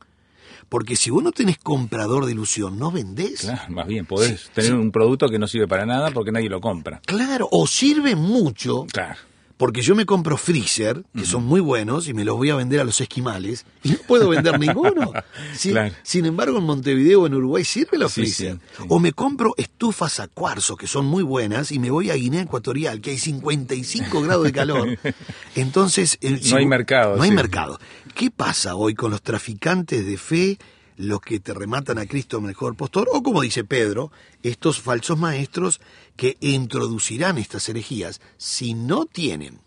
Porque 0.69 0.97
si 0.97 1.11
vos 1.11 1.23
no 1.23 1.33
tenés 1.33 1.59
comprador 1.59 2.25
de 2.27 2.33
ilusión, 2.33 2.79
no 2.79 2.91
vendés. 2.91 3.41
Claro, 3.43 3.73
más 3.73 3.87
bien, 3.87 4.05
podés 4.07 4.41
Sí, 4.43 4.49
tener 4.55 4.71
sí. 4.73 4.77
un 4.77 4.91
producto 4.91 5.29
que 5.29 5.39
no 5.39 5.47
sirve 5.47 5.69
para 5.69 5.87
nada 5.87 6.11
porque 6.11 6.33
nadie 6.33 6.49
lo 6.49 6.61
compra. 6.61 7.01
Claro, 7.07 7.47
o 7.53 7.67
sirve 7.67 8.17
mucho, 8.17 8.87
Claro. 8.93 9.19
Porque 9.57 9.81
yo 9.81 9.95
me 9.95 10.05
compro 10.05 10.37
freezer, 10.37 11.03
que 11.17 11.25
son 11.25 11.45
muy 11.45 11.61
buenos, 11.61 12.09
y 12.09 12.15
me 12.15 12.25
los 12.25 12.37
voy 12.37 12.51
a 12.51 12.57
vender 12.57 12.81
a 12.81 12.85
los 12.85 13.01
esquimales, 13.01 13.65
y 13.83 13.91
no 13.93 13.99
puedo 14.07 14.29
vender 14.29 14.59
ninguno. 14.61 15.13
Sin, 15.55 15.73
Claro. 15.73 15.95
sin 16.03 16.27
embargo, 16.27 16.59
en 16.59 16.65
Montevideo 16.65 17.23
o 17.23 17.27
en 17.27 17.35
Uruguay 17.35 17.65
sirve 17.65 17.97
los 17.97 18.13
Sí, 18.13 18.21
freezer. 18.23 18.55
sí, 18.55 18.61
sí. 18.79 18.85
O 18.89 18.99
me 19.01 19.13
compro 19.13 19.55
estufas 19.57 20.21
a 20.21 20.29
cuarzo, 20.29 20.77
que 20.77 20.87
son 20.87 21.07
muy 21.07 21.23
buenas, 21.23 21.73
y 21.73 21.79
me 21.79 21.91
voy 21.91 22.11
a 22.11 22.15
Guinea 22.15 22.43
Ecuatorial, 22.43 23.01
que 23.01 23.13
hay 23.13 23.19
55 23.19 24.21
grados 24.23 24.45
de 24.45 24.53
calor. 24.53 24.99
Entonces, 25.55 26.19
No 26.51 26.57
hay 26.57 26.67
mercado, 26.67 27.17
No 27.17 27.23
hay 27.23 27.31
mercado. 27.31 27.79
¿Qué 28.15 28.31
pasa 28.31 28.75
hoy 28.77 28.95
con 28.95 29.11
los 29.11 29.23
traficantes 29.23 30.05
de 30.07 30.19
fe? 30.19 30.59
los 30.99 31.21
que 31.21 31.39
te 31.41 31.53
rematan 31.53 31.99
a 31.99 32.07
Cristo 32.07 32.41
mejor 32.41 32.75
postor, 32.75 33.09
o 33.13 33.23
como 33.23 33.43
dice 33.43 33.65
Pedro, 33.65 34.11
estos 34.43 34.81
falsos 34.81 35.19
maestros 35.19 35.79
que 36.17 36.37
introducirán 36.41 37.39
estas 37.39 37.69
herejías, 37.69 38.21
si 38.39 38.75
no 38.75 39.07
tienen 39.07 39.59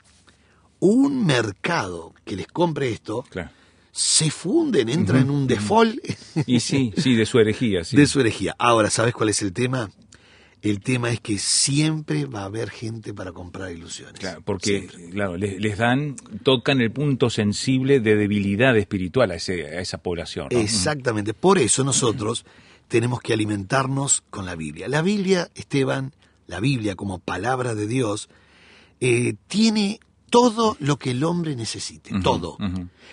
un 0.79 1.25
mercado 1.25 2.13
que 2.25 2.35
les 2.35 2.47
compre 2.47 2.89
esto, 2.89 3.23
Claro. 3.29 3.49
se 3.91 4.31
funden, 4.31 4.89
entran 4.89 5.23
en 5.23 5.29
un 5.29 5.47
default 5.47 5.97
Y 6.47 6.59
sí, 6.61 6.93
sí, 6.97 7.15
de 7.15 7.25
su 7.25 7.39
herejía, 7.39 7.83
sí. 7.83 7.97
de 7.97 8.07
su 8.07 8.19
herejía. 8.21 8.55
Ahora, 8.57 8.89
¿sabes 8.89 9.13
cuál 9.13 9.29
es 9.29 9.41
el 9.41 9.51
tema? 9.53 9.91
El 10.61 10.81
tema 10.81 11.09
es 11.09 11.21
que 11.21 11.37
siempre 11.37 12.25
va 12.25 12.41
a 12.41 12.45
haber 12.45 12.69
gente 12.69 13.13
para 13.13 13.31
comprar 13.31 13.71
ilusiones. 13.71 14.19
Claro, 14.19 14.41
porque 14.43 14.79
Siempre. 14.89 15.09
claro, 15.11 15.37
les, 15.37 15.57
les 15.59 15.77
dan, 15.77 16.17
tocan 16.43 16.81
el 16.81 16.91
punto 16.91 17.29
sensible 17.29 18.01
de 18.01 18.15
debilidad 18.17 18.75
espiritual 18.77 19.31
a, 19.31 19.35
ese, 19.35 19.65
a 19.67 19.79
esa 19.79 19.99
población. 19.99 20.49
¿no? 20.51 20.59
Exactamente. 20.59 21.33
Por 21.33 21.59
eso 21.59 21.85
nosotros 21.85 22.45
tenemos 22.89 23.21
que 23.21 23.31
alimentarnos 23.33 24.23
con 24.29 24.45
la 24.45 24.55
Biblia. 24.55 24.89
La 24.89 25.01
Biblia, 25.01 25.49
Esteban, 25.55 26.11
la 26.49 26.59
Biblia 26.59 26.95
como 26.95 27.19
palabra 27.19 27.75
de 27.75 27.85
Dios, 27.85 28.27
eh, 28.99 29.35
tiene 29.47 29.99
todo 30.31 30.75
lo 30.79 30.97
que 30.97 31.11
el 31.11 31.23
hombre 31.23 31.55
necesite, 31.55 32.19
todo. 32.21 32.57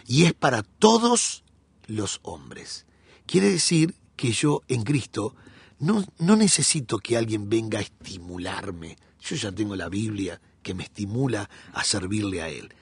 Y 0.06 0.24
es 0.24 0.32
para 0.32 0.62
todos 0.62 1.44
los 1.86 2.20
hombres. 2.22 2.86
Quiere 3.26 3.50
decir 3.50 3.94
que 4.16 4.32
yo 4.32 4.62
en 4.68 4.82
Cristo 4.82 5.34
no, 5.78 6.02
no 6.18 6.36
necesito 6.36 6.98
que 6.98 7.18
alguien 7.18 7.50
venga 7.50 7.78
a 7.78 7.82
estimularme. 7.82 8.96
Yo 9.20 9.36
ya 9.36 9.52
tengo 9.52 9.76
la 9.76 9.90
Biblia 9.90 10.40
que 10.62 10.72
me 10.72 10.84
estimula 10.84 11.50
a 11.74 11.84
servirle 11.84 12.40
a 12.40 12.48
Él. 12.48 12.72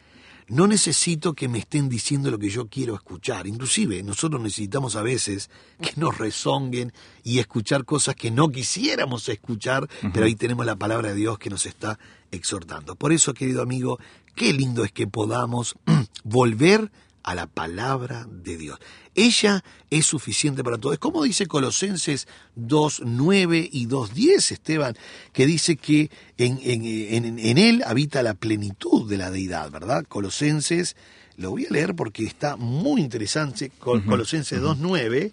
No 0.49 0.67
necesito 0.67 1.33
que 1.35 1.49
me 1.49 1.59
estén 1.59 1.89
diciendo 1.89 2.31
lo 2.31 2.39
que 2.39 2.51
yo 2.51 2.69
quiero 2.69 2.95
escuchar. 2.95 3.47
Inclusive 3.47 4.03
nosotros 4.03 4.43
necesitamos 4.43 4.97
a 4.97 5.03
veces 5.03 5.51
que 5.81 5.93
nos 5.97 6.19
rezonguen 6.19 6.93
y 7.23 7.39
escuchar 7.39 7.85
cosas 7.85 8.15
que 8.15 8.31
no 8.31 8.51
quisiéramos 8.51 9.29
escuchar, 9.29 9.89
pero 10.13 10.27
ahí 10.27 10.35
tenemos 10.35 10.67
la 10.67 10.77
palabra 10.77 11.11
de 11.11 11.17
Dios 11.17 11.39
que 11.39 11.51
nos 11.51 11.67
está 11.67 11.99
exhortando. 12.31 12.97
Por 12.97 13.13
eso, 13.13 13.33
querido 13.33 13.63
amigo, 13.63 13.99
qué 14.35 14.53
lindo 14.53 14.85
es 14.85 14.93
que 14.93 15.07
podamos 15.07 15.77
volver 16.25 16.83
a 16.83 17.04
la 17.33 17.47
palabra 17.47 18.27
de 18.29 18.59
Dios. 18.59 18.79
Ella 19.15 19.65
es 19.89 20.05
suficiente 20.05 20.63
para 20.63 20.77
todo. 20.77 20.93
Es 20.93 20.99
como 20.99 21.23
dice 21.23 21.47
Colosenses 21.47 22.29
2.9 22.59 23.69
y 23.73 23.87
2.10, 23.87 24.51
Esteban, 24.53 24.95
que 25.33 25.47
dice 25.47 25.77
que 25.77 26.11
en, 26.37 26.59
en- 26.63 26.85
en- 27.25 27.39
en 27.39 27.57
él 27.59 27.83
habita 27.87 28.23
la 28.23 28.35
plenitud 28.35 29.09
de 29.09 29.17
la 29.17 29.31
deidad, 29.31 29.71
¿verdad? 29.71 30.05
Colosenses, 30.07 30.97
lo 31.39 31.51
voy 31.53 31.65
a 31.65 31.71
leer 31.71 31.95
porque 31.95 32.25
está 32.27 32.57
muy 32.57 33.01
interesante, 33.01 33.71
Col- 33.79 34.05
Colosenses 34.05 34.61
2.9 34.61 35.33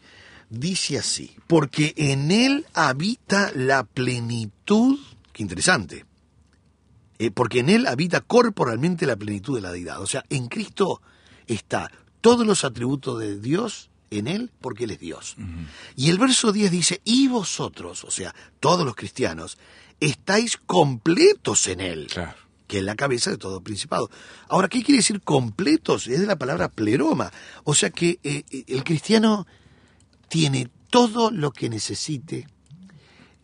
dice 0.49 0.97
así, 0.97 1.35
porque 1.47 1.93
en 1.97 2.31
él 2.31 2.65
habita 2.73 3.51
la 3.55 3.83
plenitud, 3.83 4.97
qué 5.33 5.43
interesante, 5.43 6.05
eh, 7.19 7.31
porque 7.31 7.59
en 7.59 7.69
él 7.69 7.87
habita 7.87 8.21
corporalmente 8.21 9.05
la 9.05 9.15
plenitud 9.15 9.55
de 9.55 9.61
la 9.61 9.71
deidad. 9.71 10.01
O 10.01 10.07
sea, 10.07 10.23
en 10.29 10.47
Cristo 10.47 11.01
está 11.47 11.91
todos 12.21 12.45
los 12.45 12.63
atributos 12.63 13.19
de 13.19 13.39
Dios 13.39 13.89
en 14.11 14.27
él 14.27 14.51
porque 14.61 14.83
él 14.83 14.91
es 14.91 14.99
Dios. 14.99 15.35
Y 15.95 16.09
el 16.09 16.17
verso 16.17 16.51
10 16.51 16.69
dice, 16.71 17.01
y 17.03 17.27
vosotros, 17.27 18.03
o 18.03 18.11
sea, 18.11 18.35
todos 18.59 18.85
los 18.85 18.95
cristianos, 18.95 19.57
estáis 19.99 20.57
completos 20.57 21.67
en 21.67 21.81
él. 21.81 22.07
Claro. 22.07 22.35
que 22.67 22.77
es 22.77 22.85
la 22.85 22.95
cabeza 22.95 23.29
de 23.29 23.37
todo 23.37 23.59
principado. 23.59 24.09
Ahora, 24.47 24.69
¿qué 24.69 24.81
quiere 24.81 24.99
decir 24.99 25.19
completos? 25.21 26.07
Es 26.07 26.21
de 26.21 26.25
la 26.25 26.37
palabra 26.37 26.69
pleroma. 26.69 27.29
O 27.65 27.75
sea 27.75 27.89
que 27.89 28.17
eh, 28.23 28.45
eh, 28.49 28.63
el 28.67 28.85
cristiano 28.85 29.45
tiene 30.29 30.69
todo 30.89 31.31
lo 31.31 31.51
que 31.51 31.69
necesite 31.69 32.47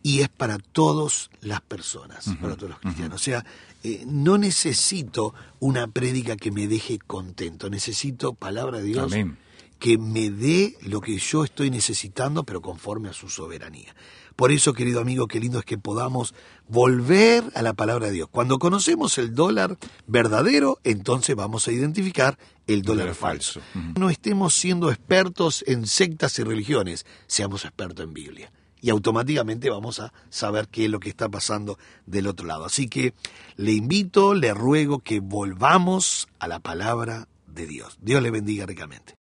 y 0.08 0.22
es 0.22 0.30
para 0.30 0.56
todas 0.56 1.28
las 1.42 1.60
personas, 1.60 2.30
para 2.40 2.56
todos 2.56 2.70
los 2.70 2.78
cristianos. 2.78 3.20
O 3.20 3.22
sea, 3.22 3.44
eh, 3.84 4.04
no 4.06 4.38
necesito 4.38 5.34
una 5.60 5.86
prédica 5.86 6.34
que 6.34 6.50
me 6.50 6.66
deje 6.66 6.98
contento, 6.98 7.68
necesito 7.68 8.32
palabra 8.32 8.78
de 8.78 8.84
Dios 8.84 9.12
Amén. 9.12 9.36
que 9.78 9.98
me 9.98 10.30
dé 10.30 10.78
lo 10.80 11.02
que 11.02 11.18
yo 11.18 11.44
estoy 11.44 11.68
necesitando, 11.68 12.44
pero 12.44 12.62
conforme 12.62 13.10
a 13.10 13.12
su 13.12 13.28
soberanía. 13.28 13.94
Por 14.34 14.50
eso, 14.50 14.72
querido 14.72 15.02
amigo, 15.02 15.28
qué 15.28 15.40
lindo 15.40 15.58
es 15.58 15.66
que 15.66 15.76
podamos 15.76 16.34
volver 16.68 17.44
a 17.54 17.60
la 17.60 17.74
palabra 17.74 18.06
de 18.06 18.12
Dios. 18.12 18.28
Cuando 18.30 18.58
conocemos 18.58 19.18
el 19.18 19.34
dólar 19.34 19.76
verdadero, 20.06 20.78
entonces 20.84 21.36
vamos 21.36 21.68
a 21.68 21.72
identificar 21.72 22.38
el 22.66 22.80
dólar 22.80 23.08
dólar 23.08 23.14
falso. 23.14 23.60
No 23.98 24.08
estemos 24.08 24.54
siendo 24.54 24.90
expertos 24.90 25.62
en 25.66 25.86
sectas 25.86 26.38
y 26.38 26.44
religiones, 26.44 27.04
seamos 27.26 27.66
expertos 27.66 28.06
en 28.06 28.14
Biblia. 28.14 28.50
Y 28.80 28.90
automáticamente 28.90 29.70
vamos 29.70 30.00
a 30.00 30.12
saber 30.30 30.68
qué 30.68 30.84
es 30.84 30.90
lo 30.90 31.00
que 31.00 31.08
está 31.08 31.28
pasando 31.28 31.78
del 32.06 32.26
otro 32.26 32.46
lado. 32.46 32.64
Así 32.64 32.88
que 32.88 33.14
le 33.56 33.72
invito, 33.72 34.34
le 34.34 34.54
ruego 34.54 35.00
que 35.00 35.20
volvamos 35.20 36.28
a 36.38 36.48
la 36.48 36.60
palabra 36.60 37.28
de 37.46 37.66
Dios. 37.66 37.98
Dios 38.00 38.22
le 38.22 38.30
bendiga 38.30 38.66
ricamente. 38.66 39.14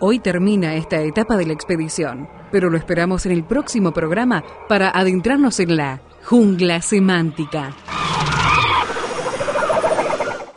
Hoy 0.00 0.20
termina 0.20 0.74
esta 0.74 1.00
etapa 1.02 1.36
de 1.36 1.46
la 1.46 1.52
expedición, 1.52 2.28
pero 2.52 2.70
lo 2.70 2.78
esperamos 2.78 3.26
en 3.26 3.32
el 3.32 3.44
próximo 3.44 3.92
programa 3.92 4.44
para 4.68 4.90
adentrarnos 4.90 5.58
en 5.60 5.76
la 5.76 6.00
jungla 6.24 6.80
semántica. 6.82 7.74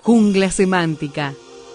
Jungla 0.03 0.51
semántica 0.51 1.33